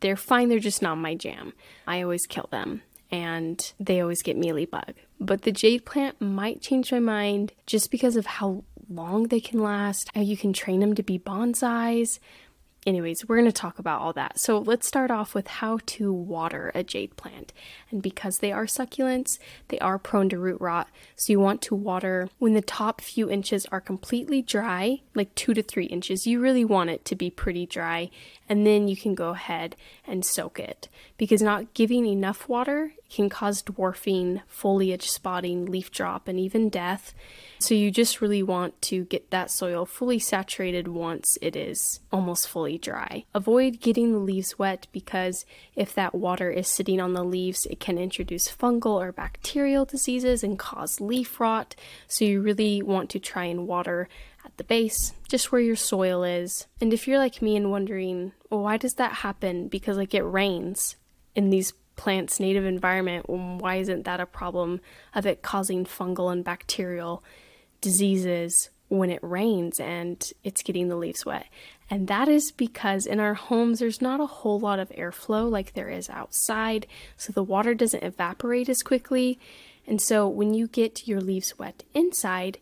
they're 0.00 0.16
fine, 0.16 0.48
they're 0.48 0.58
just 0.58 0.82
not 0.82 0.96
my 0.98 1.14
jam. 1.14 1.54
I 1.86 2.02
always 2.02 2.26
kill 2.26 2.48
them 2.50 2.82
and 3.10 3.72
they 3.80 4.00
always 4.00 4.22
get 4.22 4.38
mealybug. 4.38 4.94
But 5.18 5.42
the 5.42 5.52
jade 5.52 5.86
plant 5.86 6.20
might 6.20 6.60
change 6.60 6.92
my 6.92 7.00
mind 7.00 7.52
just 7.66 7.90
because 7.90 8.16
of 8.16 8.26
how 8.26 8.64
long 8.90 9.28
they 9.28 9.40
can 9.40 9.60
last, 9.60 10.10
how 10.14 10.20
you 10.20 10.36
can 10.36 10.52
train 10.52 10.80
them 10.80 10.94
to 10.94 11.02
be 11.02 11.18
bonsais, 11.18 12.18
anyways, 12.88 13.28
we're 13.28 13.36
going 13.36 13.46
to 13.46 13.52
talk 13.52 13.78
about 13.78 14.00
all 14.00 14.14
that. 14.14 14.38
So 14.38 14.58
let's 14.58 14.88
start 14.88 15.10
off 15.10 15.34
with 15.34 15.46
how 15.46 15.78
to 15.86 16.10
water 16.10 16.72
a 16.74 16.82
jade 16.82 17.16
plant. 17.16 17.52
And 17.90 18.02
because 18.02 18.38
they 18.38 18.50
are 18.50 18.64
succulents, 18.64 19.38
they 19.68 19.78
are 19.80 19.98
prone 19.98 20.30
to 20.30 20.38
root 20.38 20.60
rot. 20.60 20.88
So 21.14 21.32
you 21.32 21.38
want 21.38 21.60
to 21.62 21.74
water 21.74 22.30
when 22.38 22.54
the 22.54 22.62
top 22.62 23.02
few 23.02 23.30
inches 23.30 23.66
are 23.66 23.80
completely 23.80 24.40
dry, 24.40 25.02
like 25.14 25.34
two 25.34 25.52
to 25.52 25.62
three 25.62 25.84
inches. 25.84 26.26
You 26.26 26.40
really 26.40 26.64
want 26.64 26.88
it 26.88 27.04
to 27.04 27.14
be 27.14 27.28
pretty 27.30 27.66
dry. 27.66 28.08
And 28.48 28.66
then 28.66 28.88
you 28.88 28.96
can 28.96 29.14
go 29.14 29.30
ahead 29.30 29.76
and 30.06 30.24
soak 30.24 30.58
it 30.58 30.88
because 31.16 31.42
not 31.42 31.74
giving 31.74 32.06
enough 32.06 32.48
water 32.48 32.92
can 33.10 33.28
cause 33.28 33.62
dwarfing, 33.62 34.42
foliage 34.46 35.10
spotting, 35.10 35.66
leaf 35.66 35.90
drop, 35.90 36.28
and 36.28 36.38
even 36.38 36.68
death. 36.68 37.14
So 37.58 37.74
you 37.74 37.90
just 37.90 38.20
really 38.20 38.42
want 38.42 38.80
to 38.82 39.04
get 39.04 39.30
that 39.30 39.50
soil 39.50 39.86
fully 39.86 40.18
saturated 40.18 40.88
once 40.88 41.38
it 41.40 41.56
is 41.56 42.00
almost 42.12 42.48
fully 42.48 42.78
dry. 42.78 43.24
Avoid 43.34 43.80
getting 43.80 44.12
the 44.12 44.18
leaves 44.18 44.58
wet 44.58 44.86
because 44.92 45.44
if 45.74 45.94
that 45.94 46.14
water 46.14 46.50
is 46.50 46.68
sitting 46.68 47.00
on 47.00 47.14
the 47.14 47.24
leaves, 47.24 47.66
it 47.66 47.80
can 47.80 47.98
introduce 47.98 48.48
fungal 48.48 49.00
or 49.00 49.10
bacterial 49.10 49.84
diseases 49.84 50.44
and 50.44 50.58
cause 50.58 51.00
leaf 51.00 51.40
rot. 51.40 51.74
So 52.06 52.24
you 52.24 52.40
really 52.40 52.82
want 52.82 53.10
to 53.10 53.18
try 53.18 53.44
and 53.44 53.66
water 53.66 54.08
at 54.37 54.37
the 54.58 54.64
base, 54.64 55.14
just 55.28 55.50
where 55.50 55.60
your 55.60 55.76
soil 55.76 56.22
is. 56.22 56.66
And 56.80 56.92
if 56.92 57.08
you're 57.08 57.18
like 57.18 57.40
me 57.40 57.56
and 57.56 57.70
wondering, 57.70 58.32
well, 58.50 58.62
why 58.62 58.76
does 58.76 58.94
that 58.94 59.12
happen? 59.12 59.68
Because 59.68 59.96
like 59.96 60.14
it 60.14 60.22
rains 60.22 60.96
in 61.34 61.50
these 61.50 61.72
plant's 61.96 62.38
native 62.38 62.64
environment, 62.64 63.26
um, 63.28 63.58
why 63.58 63.76
isn't 63.76 64.04
that 64.04 64.20
a 64.20 64.26
problem 64.26 64.80
of 65.14 65.26
it 65.26 65.42
causing 65.42 65.84
fungal 65.84 66.30
and 66.32 66.44
bacterial 66.44 67.24
diseases 67.80 68.70
when 68.88 69.10
it 69.10 69.20
rains 69.22 69.78
and 69.78 70.32
it's 70.42 70.62
getting 70.62 70.88
the 70.88 70.96
leaves 70.96 71.24
wet. 71.26 71.46
And 71.90 72.08
that 72.08 72.28
is 72.28 72.52
because 72.52 73.06
in 73.06 73.20
our 73.20 73.34
homes, 73.34 73.78
there's 73.78 74.02
not 74.02 74.20
a 74.20 74.26
whole 74.26 74.58
lot 74.58 74.78
of 74.78 74.88
airflow 74.90 75.50
like 75.50 75.72
there 75.74 75.88
is 75.88 76.10
outside, 76.10 76.86
so 77.16 77.32
the 77.32 77.42
water 77.42 77.74
doesn't 77.74 78.02
evaporate 78.02 78.68
as 78.68 78.82
quickly. 78.82 79.38
And 79.86 80.00
so 80.00 80.28
when 80.28 80.52
you 80.52 80.66
get 80.66 81.06
your 81.08 81.20
leaves 81.20 81.58
wet 81.58 81.84
inside, 81.94 82.58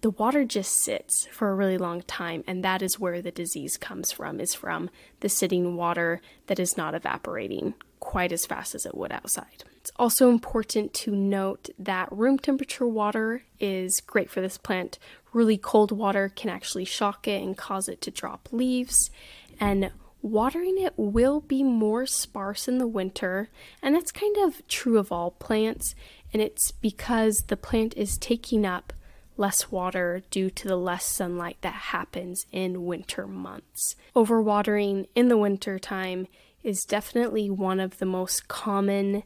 the 0.00 0.10
water 0.10 0.44
just 0.44 0.76
sits 0.76 1.26
for 1.32 1.50
a 1.50 1.54
really 1.54 1.78
long 1.78 2.02
time, 2.02 2.44
and 2.46 2.62
that 2.64 2.82
is 2.82 3.00
where 3.00 3.20
the 3.20 3.32
disease 3.32 3.76
comes 3.76 4.12
from, 4.12 4.40
is 4.40 4.54
from 4.54 4.90
the 5.20 5.28
sitting 5.28 5.76
water 5.76 6.20
that 6.46 6.60
is 6.60 6.76
not 6.76 6.94
evaporating 6.94 7.74
quite 8.00 8.30
as 8.30 8.46
fast 8.46 8.74
as 8.74 8.86
it 8.86 8.96
would 8.96 9.10
outside. 9.10 9.64
It's 9.78 9.90
also 9.96 10.28
important 10.28 10.94
to 10.94 11.16
note 11.16 11.68
that 11.78 12.12
room 12.12 12.38
temperature 12.38 12.86
water 12.86 13.42
is 13.58 14.00
great 14.06 14.30
for 14.30 14.40
this 14.40 14.56
plant. 14.56 14.98
Really 15.32 15.58
cold 15.58 15.90
water 15.90 16.30
can 16.34 16.48
actually 16.48 16.84
shock 16.84 17.26
it 17.26 17.42
and 17.42 17.56
cause 17.56 17.88
it 17.88 18.00
to 18.02 18.10
drop 18.10 18.48
leaves, 18.52 19.10
and 19.58 19.90
watering 20.22 20.78
it 20.78 20.94
will 20.96 21.40
be 21.40 21.62
more 21.62 22.06
sparse 22.06 22.68
in 22.68 22.78
the 22.78 22.86
winter, 22.86 23.48
and 23.82 23.94
that's 23.94 24.12
kind 24.12 24.36
of 24.38 24.66
true 24.68 24.98
of 24.98 25.10
all 25.10 25.32
plants, 25.32 25.94
and 26.32 26.40
it's 26.40 26.70
because 26.70 27.44
the 27.48 27.56
plant 27.56 27.96
is 27.96 28.16
taking 28.18 28.64
up 28.64 28.92
less 29.38 29.70
water 29.70 30.22
due 30.30 30.50
to 30.50 30.68
the 30.68 30.76
less 30.76 31.06
sunlight 31.06 31.56
that 31.62 31.72
happens 31.72 32.44
in 32.52 32.84
winter 32.84 33.26
months. 33.26 33.94
Overwatering 34.14 35.06
in 35.14 35.28
the 35.28 35.38
winter 35.38 35.78
time 35.78 36.26
is 36.62 36.84
definitely 36.84 37.48
one 37.48 37.80
of 37.80 37.98
the 37.98 38.06
most 38.06 38.48
common 38.48 39.22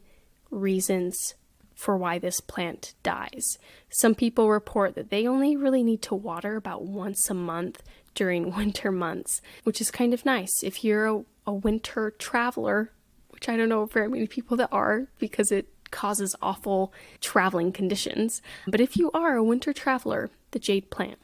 reasons 0.51 1.33
for 1.75 1.97
why 1.97 2.19
this 2.19 2.39
plant 2.39 2.93
dies. 3.01 3.57
Some 3.89 4.15
people 4.15 4.49
report 4.49 4.95
that 4.95 5.09
they 5.09 5.27
only 5.27 5.55
really 5.57 5.83
need 5.83 6.01
to 6.03 6.15
water 6.15 6.55
about 6.55 6.83
once 6.83 7.29
a 7.29 7.33
month 7.33 7.81
during 8.13 8.55
winter 8.55 8.91
months, 8.91 9.41
which 9.63 9.81
is 9.81 9.91
kind 9.91 10.13
of 10.13 10.25
nice. 10.25 10.63
If 10.63 10.83
you're 10.83 11.07
a, 11.07 11.23
a 11.47 11.53
winter 11.53 12.11
traveler, 12.11 12.91
which 13.29 13.49
I 13.49 13.57
don't 13.57 13.69
know 13.69 13.85
very 13.85 14.07
many 14.07 14.27
people 14.27 14.55
that 14.57 14.69
are 14.71 15.07
because 15.17 15.51
it 15.51 15.67
causes 15.93 16.35
awful 16.41 16.91
traveling 17.21 17.71
conditions, 17.71 18.41
but 18.67 18.81
if 18.81 18.97
you 18.97 19.09
are 19.13 19.37
a 19.37 19.43
winter 19.43 19.71
traveler, 19.71 20.29
the 20.51 20.59
jade 20.59 20.89
plant 20.89 21.19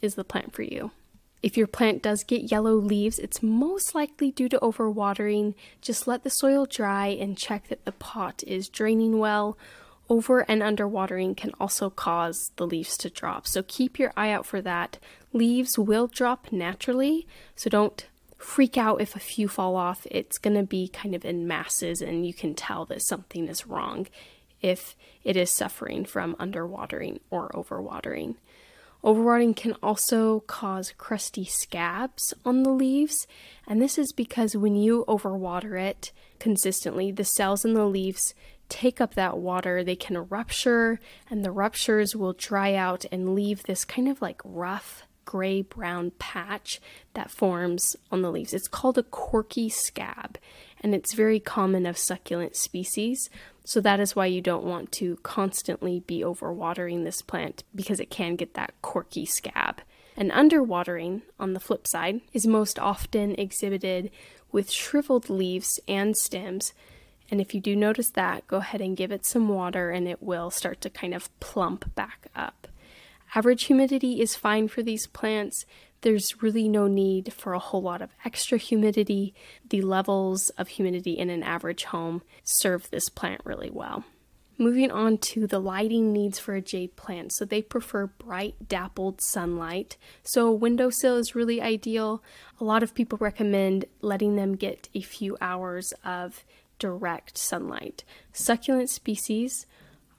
is 0.00 0.14
the 0.14 0.24
plant 0.24 0.54
for 0.54 0.62
you. 0.62 0.92
If 1.42 1.56
your 1.56 1.66
plant 1.66 2.02
does 2.02 2.22
get 2.22 2.52
yellow 2.52 2.74
leaves, 2.74 3.18
it's 3.18 3.42
most 3.42 3.94
likely 3.96 4.30
due 4.30 4.48
to 4.48 4.60
overwatering. 4.60 5.54
Just 5.80 6.06
let 6.06 6.22
the 6.22 6.30
soil 6.30 6.66
dry 6.66 7.08
and 7.08 7.36
check 7.36 7.68
that 7.68 7.84
the 7.84 7.92
pot 7.92 8.44
is 8.46 8.68
draining 8.68 9.18
well. 9.18 9.58
Over 10.08 10.40
and 10.48 10.62
underwatering 10.62 11.36
can 11.36 11.52
also 11.58 11.90
cause 11.90 12.52
the 12.56 12.66
leaves 12.66 12.96
to 12.98 13.10
drop, 13.10 13.46
so 13.46 13.64
keep 13.66 13.98
your 13.98 14.12
eye 14.16 14.30
out 14.30 14.46
for 14.46 14.60
that. 14.62 14.98
Leaves 15.32 15.76
will 15.78 16.06
drop 16.06 16.52
naturally, 16.52 17.26
so 17.56 17.68
don't 17.68 18.06
freak 18.42 18.76
out 18.76 19.00
if 19.00 19.14
a 19.14 19.20
few 19.20 19.48
fall 19.48 19.76
off. 19.76 20.06
It's 20.10 20.38
going 20.38 20.56
to 20.56 20.62
be 20.62 20.88
kind 20.88 21.14
of 21.14 21.24
in 21.24 21.46
masses, 21.46 22.02
and 22.02 22.26
you 22.26 22.34
can 22.34 22.54
tell 22.54 22.84
that 22.86 23.02
something 23.02 23.48
is 23.48 23.66
wrong 23.66 24.06
if 24.60 24.96
it 25.24 25.36
is 25.36 25.50
suffering 25.50 26.04
from 26.04 26.36
underwatering 26.36 27.20
or 27.30 27.48
overwatering. 27.50 28.36
Overwatering 29.04 29.56
can 29.56 29.74
also 29.82 30.40
cause 30.40 30.94
crusty 30.96 31.44
scabs 31.44 32.32
on 32.44 32.62
the 32.62 32.70
leaves, 32.70 33.26
and 33.66 33.82
this 33.82 33.98
is 33.98 34.12
because 34.12 34.56
when 34.56 34.76
you 34.76 35.04
overwater 35.08 35.80
it 35.80 36.12
consistently, 36.38 37.10
the 37.10 37.24
cells 37.24 37.64
in 37.64 37.74
the 37.74 37.86
leaves 37.86 38.34
take 38.68 39.00
up 39.00 39.14
that 39.14 39.38
water, 39.38 39.82
they 39.82 39.96
can 39.96 40.28
rupture, 40.28 41.00
and 41.28 41.44
the 41.44 41.50
ruptures 41.50 42.14
will 42.14 42.32
dry 42.32 42.74
out 42.74 43.04
and 43.10 43.34
leave 43.34 43.64
this 43.64 43.84
kind 43.84 44.08
of 44.08 44.22
like 44.22 44.40
rough 44.44 45.02
gray 45.24 45.62
brown 45.62 46.12
patch 46.18 46.80
that 47.14 47.30
forms 47.30 47.96
on 48.10 48.22
the 48.22 48.30
leaves. 48.30 48.52
It's 48.52 48.68
called 48.68 48.98
a 48.98 49.02
corky 49.02 49.68
scab, 49.68 50.38
and 50.80 50.94
it's 50.94 51.14
very 51.14 51.40
common 51.40 51.86
of 51.86 51.98
succulent 51.98 52.56
species. 52.56 53.30
So 53.64 53.80
that 53.80 54.00
is 54.00 54.16
why 54.16 54.26
you 54.26 54.40
don't 54.40 54.64
want 54.64 54.90
to 54.92 55.16
constantly 55.22 56.00
be 56.00 56.20
overwatering 56.20 57.04
this 57.04 57.22
plant 57.22 57.64
because 57.74 58.00
it 58.00 58.10
can 58.10 58.36
get 58.36 58.54
that 58.54 58.74
corky 58.82 59.24
scab. 59.24 59.80
And 60.16 60.30
underwatering, 60.30 61.22
on 61.40 61.52
the 61.52 61.60
flip 61.60 61.86
side, 61.86 62.20
is 62.32 62.46
most 62.46 62.78
often 62.78 63.34
exhibited 63.36 64.10
with 64.50 64.70
shriveled 64.70 65.30
leaves 65.30 65.80
and 65.88 66.16
stems. 66.16 66.74
And 67.30 67.40
if 67.40 67.54
you 67.54 67.60
do 67.60 67.74
notice 67.74 68.10
that, 68.10 68.46
go 68.46 68.58
ahead 68.58 68.82
and 68.82 68.96
give 68.96 69.10
it 69.10 69.24
some 69.24 69.48
water 69.48 69.90
and 69.90 70.06
it 70.06 70.22
will 70.22 70.50
start 70.50 70.82
to 70.82 70.90
kind 70.90 71.14
of 71.14 71.30
plump 71.40 71.94
back 71.94 72.26
up. 72.36 72.68
Average 73.34 73.64
humidity 73.64 74.20
is 74.20 74.36
fine 74.36 74.68
for 74.68 74.82
these 74.82 75.06
plants. 75.06 75.64
There's 76.02 76.42
really 76.42 76.68
no 76.68 76.86
need 76.86 77.32
for 77.32 77.54
a 77.54 77.58
whole 77.58 77.80
lot 77.80 78.02
of 78.02 78.10
extra 78.24 78.58
humidity. 78.58 79.34
The 79.68 79.80
levels 79.80 80.50
of 80.50 80.68
humidity 80.68 81.12
in 81.12 81.30
an 81.30 81.42
average 81.42 81.84
home 81.84 82.22
serve 82.44 82.90
this 82.90 83.08
plant 83.08 83.40
really 83.44 83.70
well. 83.70 84.04
Moving 84.58 84.90
on 84.90 85.16
to 85.18 85.46
the 85.46 85.58
lighting 85.58 86.12
needs 86.12 86.38
for 86.38 86.54
a 86.54 86.60
jade 86.60 86.94
plant. 86.94 87.32
So 87.32 87.46
they 87.46 87.62
prefer 87.62 88.06
bright, 88.06 88.68
dappled 88.68 89.22
sunlight. 89.22 89.96
So 90.24 90.48
a 90.48 90.52
windowsill 90.52 91.16
is 91.16 91.34
really 91.34 91.62
ideal. 91.62 92.22
A 92.60 92.64
lot 92.64 92.82
of 92.82 92.94
people 92.94 93.16
recommend 93.18 93.86
letting 94.02 94.36
them 94.36 94.56
get 94.56 94.90
a 94.94 95.00
few 95.00 95.38
hours 95.40 95.94
of 96.04 96.44
direct 96.78 97.38
sunlight. 97.38 98.04
Succulent 98.32 98.90
species 98.90 99.66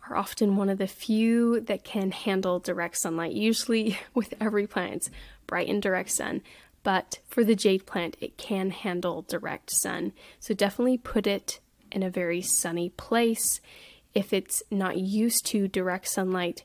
are 0.10 0.16
often 0.16 0.56
one 0.56 0.70
of 0.70 0.78
the 0.78 0.88
few 0.88 1.60
that 1.62 1.84
can 1.84 2.12
handle 2.12 2.60
direct 2.60 2.98
sunlight. 2.98 3.34
Usually, 3.34 3.98
with 4.14 4.34
every 4.40 4.68
plant, 4.68 5.10
bright 5.48 5.70
and 5.70 5.82
direct 5.82 6.12
sun. 6.12 6.42
But 6.84 7.20
for 7.28 7.44
the 7.44 7.56
jade 7.56 7.86
plant, 7.86 8.18
it 8.20 8.38
can 8.38 8.72
handle 8.72 9.22
direct 9.22 9.72
sun. 9.72 10.12
So 10.40 10.54
definitely 10.54 10.98
put 10.98 11.26
it 11.26 11.60
in 11.92 12.04
a 12.04 12.10
very 12.10 12.42
sunny 12.42 12.90
place 12.90 13.62
if 14.14 14.34
it's 14.34 14.62
not 14.70 14.98
used 14.98 15.46
to 15.48 15.68
direct 15.68 16.08
sunlight, 16.08 16.64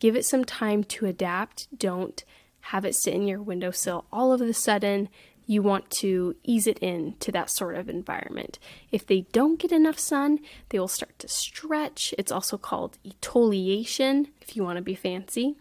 give 0.00 0.16
it 0.16 0.24
some 0.24 0.44
time 0.44 0.84
to 0.84 1.06
adapt. 1.06 1.68
Don't 1.76 2.24
have 2.60 2.84
it 2.84 2.94
sit 2.94 3.14
in 3.14 3.26
your 3.26 3.42
windowsill 3.42 4.04
all 4.12 4.32
of 4.32 4.40
a 4.40 4.52
sudden. 4.52 5.08
You 5.48 5.62
want 5.62 5.88
to 6.02 6.36
ease 6.44 6.66
it 6.66 6.78
in 6.80 7.14
to 7.20 7.32
that 7.32 7.48
sort 7.48 7.76
of 7.76 7.88
environment. 7.88 8.58
If 8.92 9.06
they 9.06 9.22
don't 9.32 9.58
get 9.58 9.72
enough 9.72 9.98
sun, 9.98 10.40
they 10.68 10.78
will 10.78 10.88
start 10.88 11.18
to 11.20 11.28
stretch. 11.28 12.14
It's 12.18 12.30
also 12.30 12.58
called 12.58 12.98
etiolation, 13.02 14.26
if 14.42 14.54
you 14.54 14.62
want 14.62 14.76
to 14.76 14.82
be 14.82 14.94
fancy. 14.94 15.56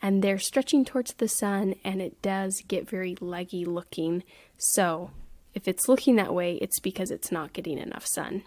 And 0.00 0.22
they're 0.22 0.38
stretching 0.38 0.84
towards 0.84 1.14
the 1.14 1.26
sun, 1.26 1.74
and 1.82 2.00
it 2.00 2.22
does 2.22 2.62
get 2.68 2.88
very 2.88 3.16
leggy 3.20 3.64
looking. 3.64 4.22
So, 4.58 5.10
if 5.54 5.66
it's 5.66 5.88
looking 5.88 6.14
that 6.16 6.32
way, 6.32 6.54
it's 6.54 6.78
because 6.78 7.10
it's 7.10 7.32
not 7.32 7.52
getting 7.52 7.78
enough 7.78 8.06
sun. 8.06 8.44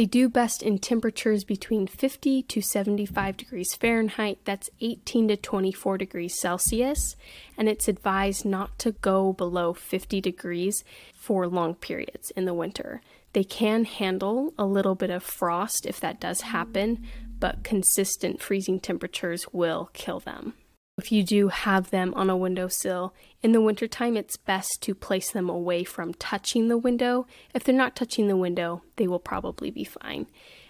They 0.00 0.06
do 0.06 0.30
best 0.30 0.62
in 0.62 0.78
temperatures 0.78 1.44
between 1.44 1.86
50 1.86 2.44
to 2.44 2.62
75 2.62 3.36
degrees 3.36 3.74
Fahrenheit, 3.74 4.38
that's 4.46 4.70
18 4.80 5.28
to 5.28 5.36
24 5.36 5.98
degrees 5.98 6.40
Celsius, 6.40 7.16
and 7.58 7.68
it's 7.68 7.86
advised 7.86 8.46
not 8.46 8.78
to 8.78 8.92
go 8.92 9.34
below 9.34 9.74
50 9.74 10.22
degrees 10.22 10.84
for 11.12 11.46
long 11.46 11.74
periods 11.74 12.30
in 12.30 12.46
the 12.46 12.54
winter. 12.54 13.02
They 13.34 13.44
can 13.44 13.84
handle 13.84 14.54
a 14.56 14.64
little 14.64 14.94
bit 14.94 15.10
of 15.10 15.22
frost 15.22 15.84
if 15.84 16.00
that 16.00 16.18
does 16.18 16.40
happen, 16.40 17.04
but 17.38 17.62
consistent 17.62 18.40
freezing 18.40 18.80
temperatures 18.80 19.44
will 19.52 19.90
kill 19.92 20.20
them. 20.20 20.54
If 21.00 21.10
you 21.10 21.22
do 21.22 21.48
have 21.48 21.88
them 21.88 22.12
on 22.14 22.28
a 22.28 22.36
windowsill, 22.36 23.14
in 23.42 23.52
the 23.52 23.62
wintertime, 23.62 24.18
it's 24.18 24.36
best 24.36 24.82
to 24.82 24.94
place 24.94 25.30
them 25.30 25.48
away 25.48 25.82
from 25.82 26.12
touching 26.12 26.68
the 26.68 26.76
window. 26.76 27.26
If 27.54 27.64
they're 27.64 27.74
not 27.74 27.96
touching 27.96 28.28
the 28.28 28.36
window, 28.36 28.82
they 28.96 29.08
will 29.08 29.18
probably 29.18 29.70
be 29.70 29.82
fine. 29.82 30.26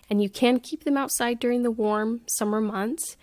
And 0.08 0.22
you 0.22 0.30
can 0.30 0.60
keep 0.60 0.84
them 0.84 0.96
outside 0.96 1.40
during 1.40 1.64
the 1.64 1.72
warm 1.72 2.20
summer 2.28 2.60
months 2.60 3.16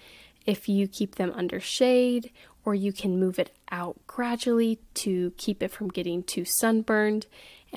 if 0.46 0.68
you 0.68 0.86
keep 0.86 1.16
them 1.16 1.32
under 1.34 1.62
shade, 1.62 2.30
or 2.66 2.76
you 2.76 2.92
can 2.92 3.18
move 3.18 3.40
it 3.40 3.56
out 3.72 3.96
gradually 4.06 4.82
to 4.96 5.32
keep 5.38 5.64
it 5.64 5.72
from 5.72 5.88
getting 5.88 6.24
too 6.24 6.44
sunburned. 6.44 7.26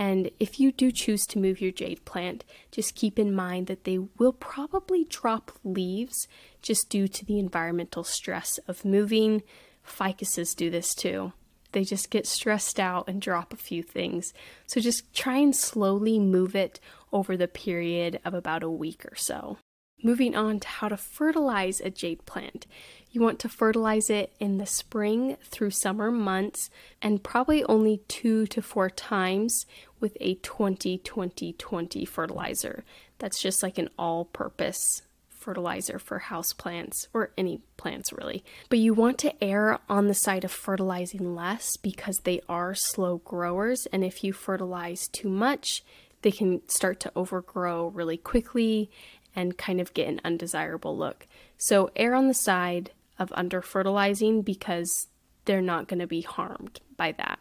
And 0.00 0.30
if 0.40 0.58
you 0.58 0.72
do 0.72 0.90
choose 0.90 1.26
to 1.26 1.38
move 1.38 1.60
your 1.60 1.72
jade 1.72 2.06
plant, 2.06 2.42
just 2.70 2.94
keep 2.94 3.18
in 3.18 3.34
mind 3.34 3.66
that 3.66 3.84
they 3.84 3.98
will 3.98 4.32
probably 4.32 5.04
drop 5.04 5.52
leaves 5.62 6.26
just 6.62 6.88
due 6.88 7.06
to 7.08 7.22
the 7.22 7.38
environmental 7.38 8.02
stress 8.02 8.56
of 8.66 8.82
moving. 8.82 9.42
Ficuses 9.86 10.56
do 10.56 10.70
this 10.70 10.94
too. 10.94 11.34
They 11.72 11.84
just 11.84 12.08
get 12.08 12.26
stressed 12.26 12.80
out 12.80 13.08
and 13.08 13.20
drop 13.20 13.52
a 13.52 13.58
few 13.58 13.82
things. 13.82 14.32
So 14.66 14.80
just 14.80 15.12
try 15.12 15.36
and 15.36 15.54
slowly 15.54 16.18
move 16.18 16.56
it 16.56 16.80
over 17.12 17.36
the 17.36 17.46
period 17.46 18.20
of 18.24 18.32
about 18.32 18.62
a 18.62 18.70
week 18.70 19.04
or 19.04 19.16
so. 19.16 19.58
Moving 20.02 20.34
on 20.34 20.60
to 20.60 20.68
how 20.68 20.88
to 20.88 20.96
fertilize 20.96 21.80
a 21.80 21.90
jade 21.90 22.24
plant. 22.24 22.66
You 23.10 23.20
want 23.20 23.38
to 23.40 23.48
fertilize 23.48 24.08
it 24.08 24.32
in 24.38 24.58
the 24.58 24.66
spring 24.66 25.36
through 25.44 25.70
summer 25.70 26.10
months 26.10 26.70
and 27.02 27.22
probably 27.22 27.64
only 27.64 28.02
two 28.08 28.46
to 28.48 28.62
four 28.62 28.88
times 28.88 29.66
with 29.98 30.16
a 30.20 30.36
20 30.36 30.98
20 30.98 31.52
20 31.52 32.04
fertilizer. 32.04 32.84
That's 33.18 33.42
just 33.42 33.62
like 33.62 33.78
an 33.78 33.90
all 33.98 34.26
purpose 34.26 35.02
fertilizer 35.28 35.98
for 35.98 36.20
houseplants 36.20 37.08
or 37.12 37.32
any 37.36 37.60
plants 37.76 38.12
really. 38.12 38.44
But 38.68 38.78
you 38.78 38.94
want 38.94 39.18
to 39.18 39.42
err 39.42 39.80
on 39.88 40.06
the 40.06 40.14
side 40.14 40.44
of 40.44 40.52
fertilizing 40.52 41.34
less 41.34 41.76
because 41.76 42.20
they 42.20 42.40
are 42.48 42.74
slow 42.74 43.18
growers 43.18 43.86
and 43.92 44.04
if 44.04 44.22
you 44.22 44.32
fertilize 44.32 45.08
too 45.08 45.28
much, 45.28 45.82
they 46.22 46.30
can 46.30 46.60
start 46.68 47.00
to 47.00 47.12
overgrow 47.16 47.88
really 47.88 48.18
quickly 48.18 48.90
and 49.34 49.58
kind 49.58 49.80
of 49.80 49.94
get 49.94 50.08
an 50.08 50.20
undesirable 50.24 50.96
look. 50.96 51.26
So 51.58 51.90
err 51.96 52.14
on 52.14 52.28
the 52.28 52.34
side 52.34 52.90
of 53.18 53.32
under 53.34 53.62
fertilizing 53.62 54.42
because 54.42 55.08
they're 55.44 55.60
not 55.60 55.88
going 55.88 56.00
to 56.00 56.06
be 56.06 56.22
harmed 56.22 56.80
by 56.96 57.12
that. 57.12 57.38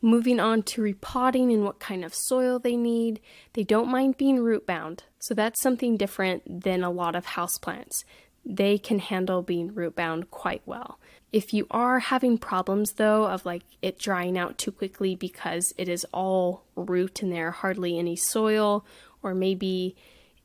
Moving 0.00 0.38
on 0.38 0.62
to 0.62 0.82
repotting 0.82 1.52
and 1.52 1.64
what 1.64 1.80
kind 1.80 2.04
of 2.04 2.14
soil 2.14 2.58
they 2.58 2.76
need. 2.76 3.20
They 3.54 3.64
don't 3.64 3.90
mind 3.90 4.16
being 4.16 4.40
root 4.40 4.64
bound, 4.64 5.02
so 5.18 5.34
that's 5.34 5.60
something 5.60 5.96
different 5.96 6.62
than 6.62 6.84
a 6.84 6.90
lot 6.90 7.16
of 7.16 7.26
houseplants. 7.26 8.04
They 8.44 8.78
can 8.78 9.00
handle 9.00 9.42
being 9.42 9.74
root 9.74 9.96
bound 9.96 10.30
quite 10.30 10.62
well. 10.64 10.98
If 11.32 11.52
you 11.52 11.66
are 11.70 11.98
having 11.98 12.38
problems 12.38 12.92
though 12.92 13.26
of 13.26 13.44
like 13.44 13.64
it 13.82 13.98
drying 13.98 14.38
out 14.38 14.56
too 14.56 14.72
quickly 14.72 15.14
because 15.14 15.74
it 15.76 15.88
is 15.88 16.06
all 16.12 16.64
root 16.74 17.20
and 17.20 17.32
there 17.32 17.48
are 17.48 17.52
hardly 17.52 17.98
any 17.98 18.16
soil, 18.16 18.86
or 19.22 19.34
maybe 19.34 19.96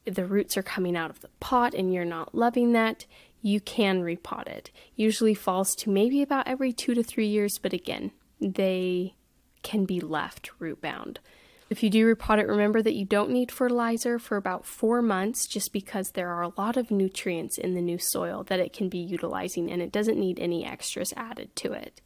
the 0.05 0.25
roots 0.25 0.57
are 0.57 0.63
coming 0.63 0.95
out 0.95 1.09
of 1.09 1.21
the 1.21 1.29
pot 1.39 1.73
and 1.73 1.93
you're 1.93 2.05
not 2.05 2.35
loving 2.35 2.73
that, 2.73 3.05
you 3.41 3.59
can 3.59 4.01
repot 4.01 4.47
it. 4.47 4.71
Usually 4.95 5.33
falls 5.33 5.75
to 5.75 5.89
maybe 5.89 6.21
about 6.21 6.47
every 6.47 6.73
two 6.73 6.93
to 6.93 7.03
three 7.03 7.27
years, 7.27 7.57
but 7.61 7.73
again, 7.73 8.11
they 8.39 9.15
can 9.61 9.85
be 9.85 9.99
left 9.99 10.51
root 10.59 10.81
bound. 10.81 11.19
If 11.69 11.81
you 11.81 11.89
do 11.89 12.13
repot 12.13 12.39
it, 12.39 12.47
remember 12.47 12.81
that 12.81 12.93
you 12.93 13.05
don't 13.05 13.31
need 13.31 13.51
fertilizer 13.51 14.19
for 14.19 14.37
about 14.37 14.65
four 14.65 15.01
months 15.01 15.47
just 15.47 15.73
because 15.73 16.11
there 16.11 16.29
are 16.29 16.43
a 16.43 16.53
lot 16.57 16.77
of 16.77 16.91
nutrients 16.91 17.57
in 17.57 17.73
the 17.73 17.81
new 17.81 17.97
soil 17.97 18.43
that 18.43 18.59
it 18.59 18.73
can 18.73 18.89
be 18.89 18.99
utilizing 18.99 19.71
and 19.71 19.81
it 19.81 19.91
doesn't 19.91 20.19
need 20.19 20.39
any 20.39 20.65
extras 20.65 21.13
added 21.17 21.55
to 21.55 21.73
it. 21.73 22.01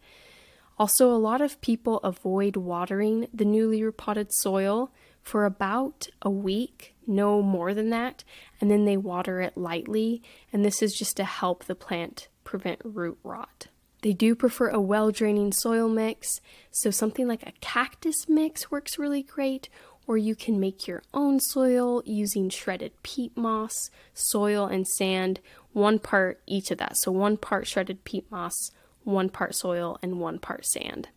Also, 0.79 1.12
a 1.12 1.17
lot 1.17 1.41
of 1.41 1.60
people 1.60 1.97
avoid 1.97 2.55
watering 2.55 3.27
the 3.33 3.45
newly 3.45 3.83
repotted 3.83 4.31
soil 4.31 4.91
for 5.27 5.45
about 5.45 6.07
a 6.21 6.29
week, 6.29 6.95
no 7.05 7.41
more 7.41 7.73
than 7.73 7.89
that, 7.89 8.23
and 8.61 8.71
then 8.71 8.85
they 8.85 8.95
water 8.95 9.41
it 9.41 9.57
lightly, 9.57 10.23
and 10.53 10.63
this 10.63 10.81
is 10.81 10.93
just 10.93 11.17
to 11.17 11.25
help 11.25 11.65
the 11.65 11.75
plant 11.75 12.29
prevent 12.45 12.79
root 12.83 13.17
rot. 13.23 13.67
They 14.03 14.13
do 14.13 14.35
prefer 14.35 14.69
a 14.69 14.79
well 14.79 15.11
draining 15.11 15.51
soil 15.51 15.89
mix, 15.89 16.39
so 16.71 16.91
something 16.91 17.27
like 17.27 17.45
a 17.45 17.51
cactus 17.59 18.29
mix 18.29 18.71
works 18.71 18.97
really 18.97 19.21
great, 19.21 19.67
or 20.07 20.17
you 20.17 20.33
can 20.33 20.61
make 20.61 20.87
your 20.87 21.03
own 21.13 21.41
soil 21.41 22.01
using 22.05 22.49
shredded 22.49 22.93
peat 23.03 23.35
moss, 23.35 23.89
soil, 24.13 24.65
and 24.65 24.87
sand, 24.87 25.41
one 25.73 25.99
part 25.99 26.39
each 26.47 26.71
of 26.71 26.77
that. 26.77 26.95
So, 26.95 27.11
one 27.11 27.35
part 27.35 27.67
shredded 27.67 28.05
peat 28.05 28.31
moss, 28.31 28.71
one 29.03 29.27
part 29.29 29.55
soil, 29.55 29.99
and 30.01 30.21
one 30.21 30.39
part 30.39 30.65
sand. 30.65 31.09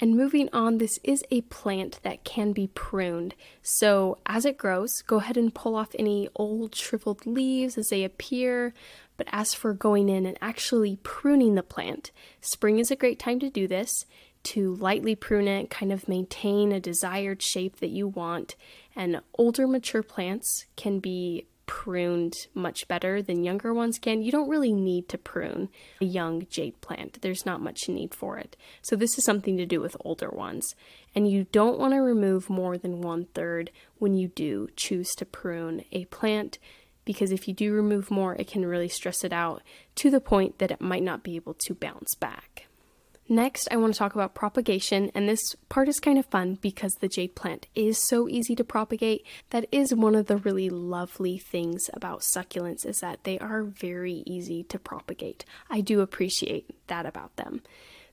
And 0.00 0.16
moving 0.16 0.48
on, 0.52 0.78
this 0.78 1.00
is 1.02 1.24
a 1.30 1.40
plant 1.42 1.98
that 2.02 2.22
can 2.22 2.52
be 2.52 2.68
pruned. 2.68 3.34
So 3.62 4.18
as 4.26 4.44
it 4.44 4.56
grows, 4.56 5.02
go 5.02 5.16
ahead 5.16 5.36
and 5.36 5.54
pull 5.54 5.74
off 5.74 5.94
any 5.98 6.28
old 6.36 6.74
shriveled 6.74 7.26
leaves 7.26 7.76
as 7.76 7.88
they 7.88 8.04
appear. 8.04 8.74
But 9.16 9.26
as 9.32 9.54
for 9.54 9.72
going 9.72 10.08
in 10.08 10.24
and 10.24 10.38
actually 10.40 11.00
pruning 11.02 11.56
the 11.56 11.64
plant, 11.64 12.12
spring 12.40 12.78
is 12.78 12.92
a 12.92 12.96
great 12.96 13.18
time 13.18 13.40
to 13.40 13.50
do 13.50 13.66
this 13.66 14.04
to 14.44 14.76
lightly 14.76 15.16
prune 15.16 15.48
it, 15.48 15.68
kind 15.68 15.92
of 15.92 16.08
maintain 16.08 16.70
a 16.70 16.80
desired 16.80 17.42
shape 17.42 17.80
that 17.80 17.90
you 17.90 18.06
want. 18.06 18.54
And 18.94 19.20
older 19.36 19.66
mature 19.66 20.02
plants 20.02 20.66
can 20.76 21.00
be 21.00 21.46
pruned 21.68 22.34
much 22.54 22.88
better 22.88 23.22
than 23.22 23.44
younger 23.44 23.72
ones 23.72 24.00
can. 24.00 24.22
You 24.22 24.32
don't 24.32 24.48
really 24.48 24.72
need 24.72 25.08
to 25.10 25.18
prune 25.18 25.68
a 26.00 26.04
young 26.04 26.46
jade 26.50 26.80
plant, 26.80 27.20
there's 27.22 27.46
not 27.46 27.60
much 27.60 27.88
need 27.88 28.12
for 28.12 28.38
it. 28.38 28.56
So, 28.82 28.96
this 28.96 29.16
is 29.16 29.24
something 29.24 29.56
to 29.56 29.66
do 29.66 29.80
with 29.80 29.96
older 30.00 30.30
ones. 30.30 30.74
And 31.14 31.30
you 31.30 31.46
don't 31.52 31.78
want 31.78 31.94
to 31.94 31.98
remove 31.98 32.50
more 32.50 32.76
than 32.76 33.00
one 33.00 33.26
third 33.34 33.70
when 33.98 34.14
you 34.14 34.28
do 34.28 34.68
choose 34.74 35.10
to 35.16 35.24
prune 35.24 35.84
a 35.92 36.06
plant 36.06 36.58
because 37.04 37.32
if 37.32 37.48
you 37.48 37.54
do 37.54 37.72
remove 37.72 38.10
more, 38.10 38.34
it 38.34 38.48
can 38.48 38.66
really 38.66 38.88
stress 38.88 39.24
it 39.24 39.32
out 39.32 39.62
to 39.94 40.10
the 40.10 40.20
point 40.20 40.58
that 40.58 40.70
it 40.70 40.80
might 40.80 41.02
not 41.02 41.22
be 41.22 41.36
able 41.36 41.54
to 41.54 41.74
bounce 41.74 42.14
back. 42.14 42.67
Next, 43.30 43.68
I 43.70 43.76
want 43.76 43.92
to 43.92 43.98
talk 43.98 44.14
about 44.14 44.34
propagation, 44.34 45.10
and 45.14 45.28
this 45.28 45.54
part 45.68 45.86
is 45.86 46.00
kind 46.00 46.18
of 46.18 46.24
fun 46.24 46.56
because 46.62 46.94
the 46.94 47.08
jade 47.08 47.34
plant 47.34 47.66
is 47.74 47.98
so 47.98 48.26
easy 48.26 48.56
to 48.56 48.64
propagate. 48.64 49.26
That 49.50 49.66
is 49.70 49.94
one 49.94 50.14
of 50.14 50.28
the 50.28 50.38
really 50.38 50.70
lovely 50.70 51.36
things 51.36 51.90
about 51.92 52.20
succulents 52.20 52.86
is 52.86 53.00
that 53.00 53.24
they 53.24 53.38
are 53.38 53.64
very 53.64 54.22
easy 54.24 54.62
to 54.64 54.78
propagate. 54.78 55.44
I 55.68 55.82
do 55.82 56.00
appreciate 56.00 56.74
that 56.86 57.04
about 57.04 57.36
them. 57.36 57.60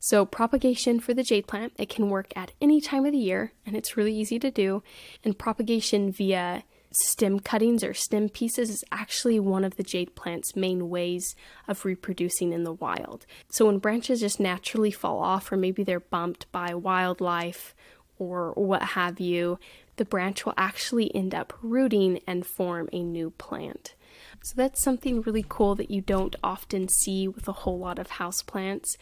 So, 0.01 0.25
propagation 0.25 0.99
for 0.99 1.13
the 1.13 1.23
jade 1.23 1.47
plant, 1.47 1.71
it 1.77 1.87
can 1.87 2.09
work 2.09 2.33
at 2.35 2.51
any 2.59 2.81
time 2.81 3.05
of 3.05 3.13
the 3.13 3.17
year, 3.17 3.53
and 3.65 3.77
it's 3.77 3.95
really 3.95 4.13
easy 4.13 4.37
to 4.39 4.51
do. 4.51 4.83
And 5.23 5.39
propagation 5.39 6.11
via 6.11 6.63
stem 6.95 7.39
cuttings 7.39 7.83
or 7.83 7.93
stem 7.93 8.29
pieces 8.29 8.69
is 8.69 8.83
actually 8.91 9.39
one 9.39 9.63
of 9.63 9.75
the 9.75 9.83
jade 9.83 10.15
plant's 10.15 10.55
main 10.55 10.89
ways 10.89 11.35
of 11.67 11.85
reproducing 11.85 12.53
in 12.53 12.63
the 12.63 12.73
wild. 12.73 13.25
So 13.49 13.65
when 13.65 13.79
branches 13.79 14.19
just 14.21 14.39
naturally 14.39 14.91
fall 14.91 15.19
off, 15.19 15.51
or 15.51 15.57
maybe 15.57 15.83
they're 15.83 15.99
bumped 15.99 16.51
by 16.51 16.73
wildlife 16.73 17.75
or 18.17 18.53
what 18.53 18.81
have 18.81 19.19
you, 19.19 19.59
the 19.97 20.05
branch 20.05 20.45
will 20.45 20.53
actually 20.57 21.13
end 21.15 21.33
up 21.33 21.53
rooting 21.61 22.19
and 22.27 22.45
form 22.45 22.89
a 22.91 23.03
new 23.03 23.31
plant. 23.31 23.95
So 24.43 24.53
that's 24.55 24.81
something 24.81 25.21
really 25.21 25.45
cool 25.47 25.75
that 25.75 25.91
you 25.91 26.01
don't 26.01 26.35
often 26.43 26.87
see 26.87 27.27
with 27.27 27.47
a 27.47 27.53
whole 27.53 27.79
lot 27.79 27.99
of 27.99 28.09
houseplants. 28.09 28.95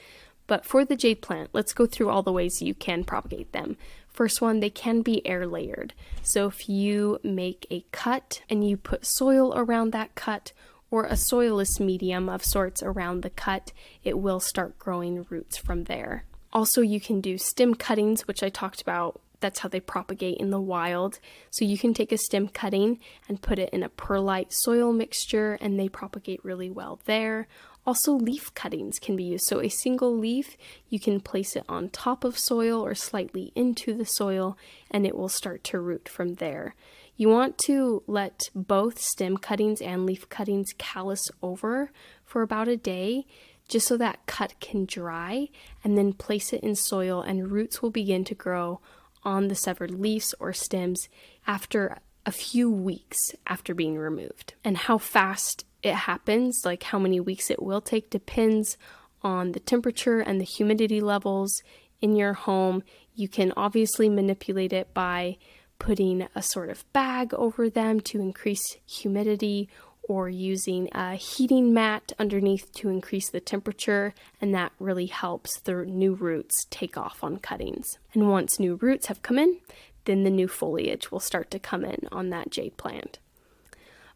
But 0.48 0.66
for 0.66 0.84
the 0.84 0.96
jade 0.96 1.22
plant, 1.22 1.50
let's 1.54 1.74
go 1.74 1.86
through 1.86 2.10
all 2.10 2.24
the 2.24 2.32
ways 2.32 2.62
you 2.62 2.74
can 2.74 3.04
propagate 3.04 3.52
them. 3.54 3.78
First 4.14 4.42
one, 4.42 4.60
they 4.60 4.70
can 4.70 5.02
be 5.02 5.26
air 5.26 5.48
layered. 5.48 5.94
So 6.22 6.48
if 6.48 6.70
you 6.70 7.20
make 7.24 7.66
a 7.70 7.86
cut 7.92 8.42
and 8.50 8.68
you 8.68 8.78
put 8.78 9.06
soil 9.06 9.54
around 9.56 9.92
that 9.92 10.14
cut 10.16 10.54
or 10.92 11.06
a 11.06 11.14
soilless 11.14 11.80
medium 11.80 12.30
of 12.30 12.46
sorts 12.46 12.84
around 12.84 13.22
the 13.22 13.32
cut, 13.32 13.74
it 14.04 14.20
will 14.20 14.40
start 14.40 14.78
growing 14.78 15.26
roots 15.30 15.58
from 15.58 15.86
there. 15.86 16.26
Also, 16.54 16.82
you 16.82 17.02
can 17.02 17.20
do 17.20 17.40
stem 17.40 17.74
cuttings, 17.74 18.28
which 18.28 18.44
I 18.44 18.50
talked 18.50 18.82
about. 18.82 19.20
That's 19.40 19.60
how 19.60 19.70
they 19.70 19.80
propagate 19.80 20.38
in 20.38 20.52
the 20.52 20.62
wild. 20.62 21.20
So 21.50 21.66
you 21.66 21.80
can 21.80 21.96
take 21.96 22.12
a 22.12 22.18
stem 22.18 22.48
cutting 22.48 23.00
and 23.28 23.42
put 23.42 23.58
it 23.58 23.72
in 23.72 23.82
a 23.82 23.90
perlite 23.90 24.54
soil 24.54 24.94
mixture, 24.94 25.58
and 25.60 25.80
they 25.80 25.90
propagate 25.90 26.46
really 26.46 26.70
well 26.70 27.00
there. 27.06 27.48
Also, 27.86 28.14
leaf 28.14 28.54
cuttings 28.54 28.98
can 29.00 29.16
be 29.16 29.24
used. 29.24 29.46
So, 29.46 29.60
a 29.60 29.70
single 29.70 30.18
leaf, 30.18 30.56
you 30.88 31.00
can 31.00 31.20
place 31.20 31.56
it 31.56 31.66
on 31.68 31.90
top 31.90 32.24
of 32.24 32.40
soil 32.40 32.80
or 32.80 32.96
slightly 32.96 33.52
into 33.56 33.94
the 33.94 34.06
soil, 34.06 34.58
and 34.90 35.06
it 35.06 35.18
will 35.18 35.30
start 35.30 35.64
to 35.66 35.80
root 35.80 36.08
from 36.08 36.36
there. 36.36 36.76
You 37.18 37.30
want 37.30 37.58
to 37.66 38.04
let 38.08 38.50
both 38.56 39.00
stem 39.00 39.38
cuttings 39.38 39.82
and 39.82 40.06
leaf 40.06 40.30
cuttings 40.30 40.74
callus 40.78 41.30
over 41.42 41.92
for 42.26 42.42
about 42.42 42.68
a 42.68 42.78
day 42.78 43.26
just 43.68 43.88
so 43.88 43.98
that 43.98 44.26
cut 44.26 44.60
can 44.60 44.86
dry, 44.86 45.50
and 45.84 45.98
then 45.98 46.14
place 46.14 46.54
it 46.54 46.62
in 46.62 46.76
soil, 46.76 47.22
and 47.22 47.52
roots 47.52 47.82
will 47.82 47.90
begin 47.90 48.24
to 48.26 48.36
grow 48.36 48.80
on 49.24 49.48
the 49.48 49.56
severed 49.56 49.92
leaves 49.92 50.36
or 50.40 50.54
stems 50.54 51.08
after 51.48 51.98
a 52.26 52.32
few 52.32 52.70
weeks 52.70 53.34
after 53.48 53.74
being 53.74 53.98
removed. 53.98 54.54
And 54.64 54.78
how 54.78 54.98
fast 54.98 55.66
it 55.84 55.94
happens, 55.94 56.62
like 56.66 56.84
how 56.84 56.98
many 56.98 57.20
weeks 57.20 57.52
it 57.52 57.62
will 57.62 57.82
take, 57.82 58.10
depends 58.10 58.78
on 59.22 59.52
the 59.52 59.60
temperature 59.60 60.20
and 60.20 60.40
the 60.40 60.46
humidity 60.46 61.02
levels 61.02 61.62
in 62.02 62.16
your 62.16 62.34
home. 62.34 62.84
You 63.14 63.28
can 63.28 63.54
obviously 63.56 64.10
manipulate 64.10 64.74
it 64.74 64.94
by 64.94 65.38
putting 65.80 66.28
a 66.34 66.42
sort 66.42 66.70
of 66.70 66.92
bag 66.94 67.34
over 67.34 67.70
them 67.70 68.00
to 68.00 68.22
increase 68.22 68.78
humidity 68.86 69.70
or 70.04 70.28
using 70.30 70.90
a 70.94 71.16
heating 71.16 71.74
mat 71.74 72.12
underneath 72.20 72.72
to 72.74 72.90
increase 72.90 73.30
the 73.30 73.40
temperature, 73.40 74.14
and 74.42 74.54
that 74.54 74.74
really 74.80 75.06
helps 75.06 75.60
the 75.62 75.86
new 75.86 76.14
roots 76.14 76.66
take 76.70 76.98
off 76.98 77.24
on 77.24 77.38
cuttings. 77.38 77.98
And 78.14 78.30
once 78.30 78.60
new 78.60 78.76
roots 78.76 79.08
have 79.08 79.22
come 79.22 79.40
in, 79.40 79.60
then 80.06 80.24
the 80.24 80.30
new 80.30 80.50
foliage 80.50 81.10
will 81.12 81.22
start 81.22 81.50
to 81.52 81.60
come 81.60 81.86
in 81.86 82.08
on 82.12 82.30
that 82.30 82.50
jade 82.50 82.76
plant. 82.76 83.20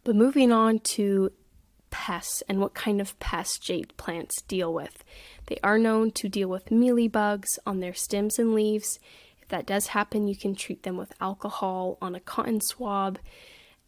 But 0.04 0.14
moving 0.14 0.52
on 0.52 0.80
to 0.80 1.32
pests 1.90 2.42
and 2.48 2.60
what 2.60 2.74
kind 2.74 3.00
of 3.00 3.18
pests 3.18 3.58
jade 3.58 3.96
plants 3.96 4.42
deal 4.42 4.72
with. 4.72 5.04
They 5.46 5.58
are 5.62 5.78
known 5.78 6.10
to 6.12 6.28
deal 6.28 6.48
with 6.48 6.66
mealybugs 6.66 7.58
on 7.66 7.80
their 7.80 7.94
stems 7.94 8.38
and 8.38 8.54
leaves. 8.54 8.98
If 9.40 9.48
that 9.48 9.66
does 9.66 9.88
happen, 9.88 10.28
you 10.28 10.36
can 10.36 10.54
treat 10.54 10.82
them 10.82 10.96
with 10.96 11.12
alcohol 11.20 11.98
on 12.00 12.14
a 12.14 12.20
cotton 12.20 12.60
swab. 12.60 13.18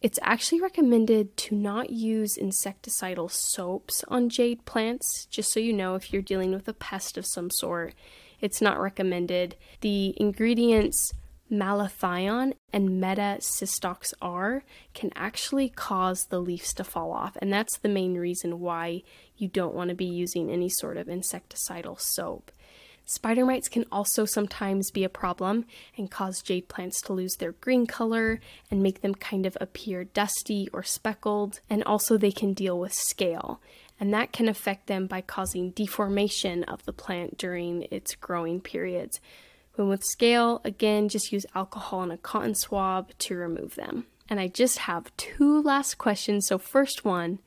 It's 0.01 0.19
actually 0.23 0.61
recommended 0.61 1.37
to 1.37 1.55
not 1.55 1.91
use 1.91 2.35
insecticidal 2.35 3.29
soaps 3.29 4.03
on 4.07 4.29
jade 4.29 4.65
plants, 4.65 5.27
just 5.29 5.53
so 5.53 5.59
you 5.59 5.73
know 5.73 5.93
if 5.95 6.11
you're 6.11 6.23
dealing 6.23 6.51
with 6.51 6.67
a 6.67 6.73
pest 6.73 7.17
of 7.17 7.25
some 7.27 7.51
sort. 7.51 7.93
It's 8.39 8.61
not 8.61 8.79
recommended. 8.79 9.55
The 9.81 10.15
ingredients 10.17 11.13
malathion 11.51 12.53
and 12.73 13.01
Metasystox 13.01 14.13
R 14.21 14.63
can 14.93 15.11
actually 15.15 15.69
cause 15.69 16.25
the 16.25 16.39
leaves 16.39 16.73
to 16.75 16.83
fall 16.83 17.11
off, 17.11 17.37
and 17.41 17.51
that's 17.51 17.77
the 17.77 17.89
main 17.89 18.15
reason 18.15 18.59
why 18.59 19.03
you 19.37 19.47
don't 19.47 19.75
want 19.75 19.89
to 19.89 19.95
be 19.95 20.05
using 20.05 20.49
any 20.49 20.69
sort 20.69 20.97
of 20.97 21.07
insecticidal 21.07 21.99
soap. 21.99 22.51
Spider 23.05 23.45
mites 23.45 23.67
can 23.67 23.85
also 23.91 24.25
sometimes 24.25 24.91
be 24.91 25.03
a 25.03 25.09
problem 25.09 25.65
and 25.97 26.09
cause 26.09 26.41
jade 26.41 26.69
plants 26.69 27.01
to 27.01 27.13
lose 27.13 27.35
their 27.35 27.51
green 27.53 27.85
color 27.85 28.39
and 28.69 28.81
make 28.81 29.01
them 29.01 29.15
kind 29.15 29.45
of 29.45 29.57
appear 29.59 30.05
dusty 30.05 30.69
or 30.71 30.83
speckled, 30.83 31.59
and 31.69 31.83
also 31.83 32.15
they 32.15 32.31
can 32.31 32.53
deal 32.53 32.79
with 32.79 32.93
scale, 32.93 33.59
and 33.99 34.13
that 34.13 34.31
can 34.31 34.47
affect 34.47 34.87
them 34.87 35.07
by 35.07 35.19
causing 35.19 35.71
deformation 35.71 36.63
of 36.63 36.85
the 36.85 36.93
plant 36.93 37.37
during 37.37 37.85
its 37.91 38.15
growing 38.15 38.61
periods. 38.61 39.19
When 39.75 39.87
with 39.87 40.03
scale, 40.03 40.61
again, 40.63 41.09
just 41.09 41.31
use 41.31 41.45
alcohol 41.55 42.03
and 42.03 42.11
a 42.11 42.17
cotton 42.17 42.55
swab 42.55 43.11
to 43.19 43.35
remove 43.35 43.75
them. 43.75 44.05
And 44.29 44.39
I 44.39 44.47
just 44.47 44.79
have 44.79 45.15
two 45.17 45.61
last 45.61 45.97
questions. 45.97 46.47
So, 46.47 46.57
first 46.57 47.03
one 47.03 47.39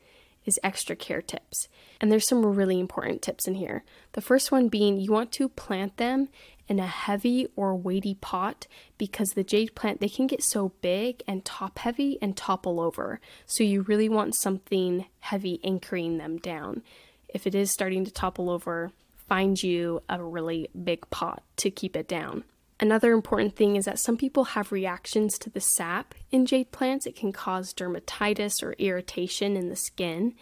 is 0.44 0.60
extra 0.62 0.96
care 0.96 1.22
tips. 1.22 1.68
And 2.00 2.10
there's 2.10 2.26
some 2.26 2.44
really 2.44 2.78
important 2.78 3.22
tips 3.22 3.46
in 3.46 3.54
here. 3.54 3.84
The 4.12 4.20
first 4.20 4.52
one 4.52 4.68
being 4.68 4.98
you 4.98 5.10
want 5.10 5.32
to 5.32 5.48
plant 5.48 5.96
them 5.96 6.28
in 6.68 6.78
a 6.78 6.86
heavy 6.86 7.46
or 7.56 7.74
weighty 7.74 8.14
pot 8.14 8.66
because 8.98 9.30
the 9.30 9.44
jade 9.44 9.74
plant 9.74 10.00
they 10.00 10.08
can 10.08 10.26
get 10.26 10.42
so 10.42 10.72
big 10.80 11.22
and 11.26 11.44
top 11.44 11.78
heavy 11.78 12.18
and 12.22 12.36
topple 12.36 12.80
over. 12.80 13.20
So 13.46 13.64
you 13.64 13.82
really 13.82 14.08
want 14.08 14.34
something 14.34 15.06
heavy 15.20 15.60
anchoring 15.62 16.18
them 16.18 16.38
down. 16.38 16.82
If 17.28 17.46
it 17.46 17.54
is 17.54 17.70
starting 17.70 18.04
to 18.04 18.12
topple 18.12 18.48
over, 18.48 18.92
find 19.34 19.60
you 19.60 20.00
a 20.08 20.22
really 20.22 20.68
big 20.84 21.10
pot 21.10 21.42
to 21.56 21.68
keep 21.68 21.96
it 21.96 22.06
down. 22.06 22.44
Another 22.78 23.12
important 23.12 23.56
thing 23.56 23.74
is 23.74 23.84
that 23.84 23.98
some 23.98 24.16
people 24.16 24.44
have 24.44 24.70
reactions 24.70 25.36
to 25.38 25.50
the 25.50 25.60
sap 25.60 26.14
in 26.30 26.46
jade 26.46 26.70
plants. 26.70 27.04
It 27.04 27.16
can 27.16 27.32
cause 27.32 27.74
dermatitis 27.74 28.62
or 28.62 28.74
irritation 28.78 29.56
in 29.56 29.70
the 29.70 29.74
skin, 29.74 30.34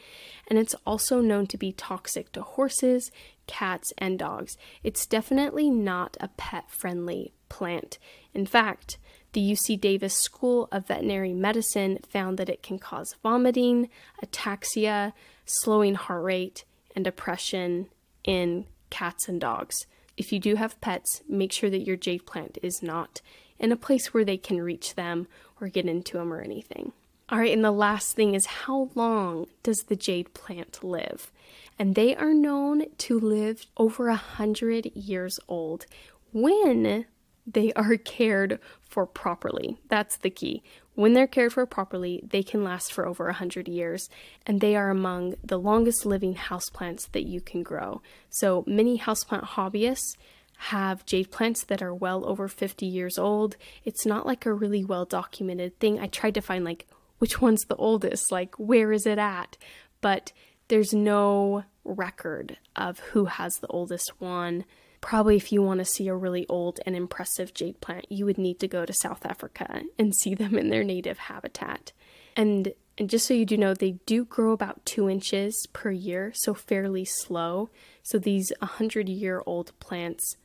and 0.47 0.59
it's 0.59 0.75
also 0.85 1.23
known 1.23 1.47
to 1.47 1.57
be 1.57 1.73
toxic 1.73 2.33
to 2.33 2.43
horses, 2.43 3.11
cats, 3.47 3.95
and 3.97 4.19
dogs. 4.19 4.59
It's 4.83 5.07
definitely 5.07 5.71
not 5.71 6.19
a 6.21 6.29
pet 6.29 6.71
friendly 6.71 7.33
plant. 7.49 7.99
In 8.35 8.45
fact, 8.45 8.99
the 9.33 9.41
UC 9.41 9.81
Davis 9.81 10.15
School 10.15 10.69
of 10.71 10.89
Veterinary 10.89 11.33
Medicine 11.33 11.99
found 12.07 12.39
that 12.39 12.51
it 12.51 12.63
can 12.63 12.79
cause 12.79 13.17
vomiting, 13.23 13.89
ataxia, 14.23 15.15
slowing 15.47 15.95
heart 15.95 16.25
rate, 16.25 16.67
and 16.95 17.07
depression 17.07 17.89
in 18.25 18.67
cats 18.93 19.27
and 19.27 19.41
dogs. 19.41 19.87
If 20.19 20.33
you 20.33 20.39
do 20.39 20.57
have 20.57 20.81
pets, 20.83 21.23
make 21.27 21.51
sure 21.51 21.71
that 21.71 21.87
your 21.87 21.97
jade 21.97 22.27
plant 22.27 22.59
is 22.63 22.83
not 22.83 23.23
in 23.59 23.73
a 23.73 23.77
place 23.77 24.13
where 24.13 24.25
they 24.25 24.37
can 24.37 24.61
reach 24.61 24.95
them 24.95 25.27
or 25.61 25.69
get 25.69 25.87
into 25.87 26.19
them 26.19 26.33
or 26.33 26.43
anything. 26.43 26.93
All 27.31 27.39
right, 27.39 27.53
and 27.53 27.65
the 27.65 27.73
last 27.73 28.15
thing 28.15 28.35
is 28.35 28.45
how 28.67 28.91
long 28.95 29.47
does 29.63 29.85
the 29.85 29.97
jade 29.97 30.35
plant 30.35 30.85
live? 30.85 31.33
And 31.79 31.95
they 31.95 32.15
are 32.15 32.35
known 32.35 32.85
to 32.99 33.19
live 33.19 33.65
over 33.79 34.09
a 34.09 34.17
hundred 34.17 34.95
years 34.95 35.41
old 35.49 35.87
when 36.33 37.07
they 37.47 37.73
are 37.73 37.97
cared 37.97 38.61
for 38.89 39.07
properly. 39.07 39.79
That's 39.89 40.17
the 40.17 40.31
key. 40.31 40.63
When 40.95 41.15
they're 41.15 41.27
cared 41.27 41.55
for 41.55 41.65
properly, 41.65 42.23
they 42.23 42.43
can 42.43 42.63
last 42.63 42.93
for 42.93 43.07
over 43.07 43.25
100 43.27 43.67
years, 43.67 44.11
and 44.47 44.61
they 44.61 44.77
are 44.77 44.91
among 44.91 45.35
the 45.43 45.59
longest 45.59 46.05
living 46.05 46.35
houseplants 46.35 47.11
that 47.13 47.27
you 47.27 47.41
can 47.41 47.63
grow. 47.63 48.03
So, 48.29 48.63
many 48.67 48.99
houseplant 48.99 49.45
hobbyists 49.51 50.17
have 50.67 51.07
jade 51.07 51.31
plants 51.31 51.65
that 51.65 51.83
are 51.83 51.95
well 51.95 52.25
over 52.29 52.47
50 52.47 52.87
years 52.87 53.19
old. 53.19 53.57
It's 53.85 54.07
not 54.07 54.27
like 54.27 54.47
a 54.47 54.53
really 54.53 54.85
well 54.85 55.07
documented 55.07 55.79
thing. 55.81 55.99
I 55.99 56.07
tried 56.07 56.35
to 56.35 56.43
find, 56.43 56.65
like, 56.65 56.87
which 57.19 57.41
one's 57.41 57.65
the 57.65 57.77
oldest, 57.77 58.31
like, 58.31 58.55
where 58.57 58.93
is 58.93 59.07
it 59.07 59.19
at? 59.19 59.57
But 60.01 60.33
there's 60.69 60.93
no 60.93 61.65
record 61.85 62.59
of 62.77 62.99
who 62.99 63.25
has 63.25 63.55
the 63.57 63.67
oldest 63.69 64.21
one 64.21 64.65
probably 65.03 65.37
if 65.37 65.53
you 65.53 65.61
want 65.61 65.81
to 65.81 65.85
see 65.85 66.09
a 66.09 66.15
really 66.15 66.47
old 66.49 66.81
and 66.87 66.97
impressive 66.97 67.53
jade 67.53 67.79
plant, 67.83 68.07
you 68.11 68.25
would 68.25 68.39
need 68.39 68.59
to 68.61 68.69
go 68.69 68.87
to 68.87 68.93
South 68.95 69.27
Africa 69.27 69.83
and 69.99 70.15
see 70.15 70.35
them 70.35 70.57
in 70.57 70.71
their 70.71 70.85
native 70.85 71.19
habitat. 71.19 71.93
And 72.35 72.73
and 72.99 73.09
just 73.09 73.27
so 73.27 73.35
you 73.35 73.47
do 73.47 73.57
know, 73.57 73.75
they 73.75 73.93
do 74.05 74.25
grow 74.25 74.53
about 74.53 74.85
two 74.85 75.09
inches 75.09 75.67
per 75.73 75.91
year, 75.91 76.31
so 76.35 76.53
fairly 76.53 77.07
slow. 77.07 77.71
So 78.03 78.19
these 78.19 78.53
100 78.61 79.09
year 79.09 79.43
old 79.47 79.73
plants, 79.81 80.37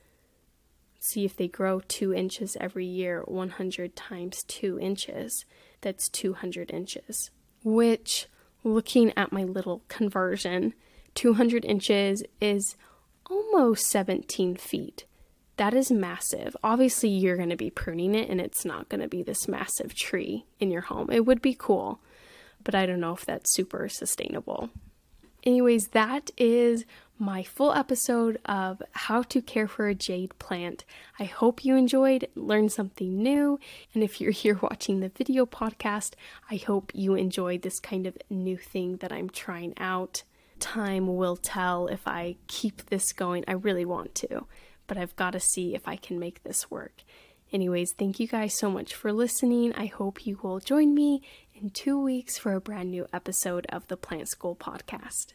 see 1.00 1.26
if 1.26 1.36
they 1.36 1.50
grow 1.50 1.82
two 1.82 2.14
inches 2.14 2.56
every 2.60 2.86
year, 2.86 3.22
100 3.26 3.96
times 3.98 4.44
two 4.48 4.80
inches, 4.80 5.46
that's 5.82 6.08
200 6.10 6.72
inches. 6.72 7.32
Which, 7.66 8.28
looking 8.64 9.12
at 9.18 9.34
my 9.34 9.44
little 9.44 9.84
conversion, 9.90 10.74
200 11.16 11.66
inches 11.66 12.24
is 12.40 12.78
almost 13.30 13.88
17 13.88 14.56
feet. 14.56 15.06
that 15.58 15.74
is 15.74 15.92
massive. 15.92 16.56
Obviously, 16.64 17.10
you're 17.10 17.36
going 17.36 17.50
to 17.50 17.56
be 17.56 17.72
pruning 17.72 18.14
it 18.14 18.30
and 18.30 18.40
it's 18.40 18.64
not 18.64 18.90
going 18.90 19.02
to 19.02 19.08
be 19.08 19.24
this 19.24 19.48
massive 19.48 19.96
tree 19.96 20.46
in 20.60 20.70
your 20.70 20.82
home. 20.82 21.10
It 21.12 21.26
would 21.26 21.42
be 21.42 21.56
cool, 21.58 22.00
but 22.64 22.76
I 22.76 22.86
don't 22.86 23.00
know 23.00 23.14
if 23.14 23.26
that's 23.26 23.52
super 23.54 23.90
sustainable. 23.90 24.70
Anyways, 25.44 25.90
that 25.90 26.30
is 26.38 26.86
my 27.18 27.42
full 27.42 27.74
episode 27.74 28.38
of 28.46 28.82
how 28.92 29.24
to 29.24 29.42
care 29.42 29.68
for 29.68 29.88
a 29.88 29.96
jade 29.96 30.38
plant. 30.40 30.84
I 31.20 31.24
hope 31.24 31.66
you 31.66 31.76
enjoyed, 31.76 32.28
learned 32.36 32.72
something 32.72 33.24
new, 33.24 33.60
and 33.94 34.04
if 34.04 34.22
you're 34.22 34.32
here 34.32 34.60
watching 34.62 35.00
the 35.00 35.10
video 35.10 35.46
podcast, 35.46 36.14
I 36.52 36.58
hope 36.58 36.92
you 36.94 37.16
enjoyed 37.16 37.64
this 37.64 37.80
kind 37.80 38.06
of 38.06 38.18
new 38.30 38.58
thing 38.58 38.98
that 38.98 39.12
I'm 39.12 39.30
trying 39.30 39.74
out. 39.78 40.24
Time 40.60 41.16
will 41.16 41.38
tell 41.38 41.88
if 41.88 42.08
I 42.08 42.36
keep 42.48 42.86
this 42.88 43.14
going. 43.14 43.44
I 43.48 43.54
really 43.54 43.86
want 43.86 44.16
to, 44.16 44.46
but 44.88 44.98
I've 44.98 45.16
got 45.16 45.32
to 45.32 45.40
see 45.40 45.76
if 45.76 45.88
I 45.88 45.96
can 45.96 46.20
make 46.20 46.44
this 46.44 46.70
work. 46.72 47.04
Anyways, 47.54 47.94
thank 47.94 48.20
you 48.20 48.28
guys 48.28 48.58
so 48.58 48.70
much 48.70 48.94
for 48.94 49.14
listening. 49.14 49.74
I 49.74 49.86
hope 49.86 50.26
you 50.26 50.40
will 50.44 50.60
join 50.60 50.94
me 50.94 51.22
in 51.54 51.70
two 51.70 52.02
weeks 52.02 52.38
for 52.38 52.54
a 52.54 52.62
brand 52.62 52.92
new 52.92 53.08
episode 53.14 53.66
of 53.70 53.88
the 53.88 53.98
Plant 53.98 54.28
School 54.28 54.56
podcast. 54.56 55.34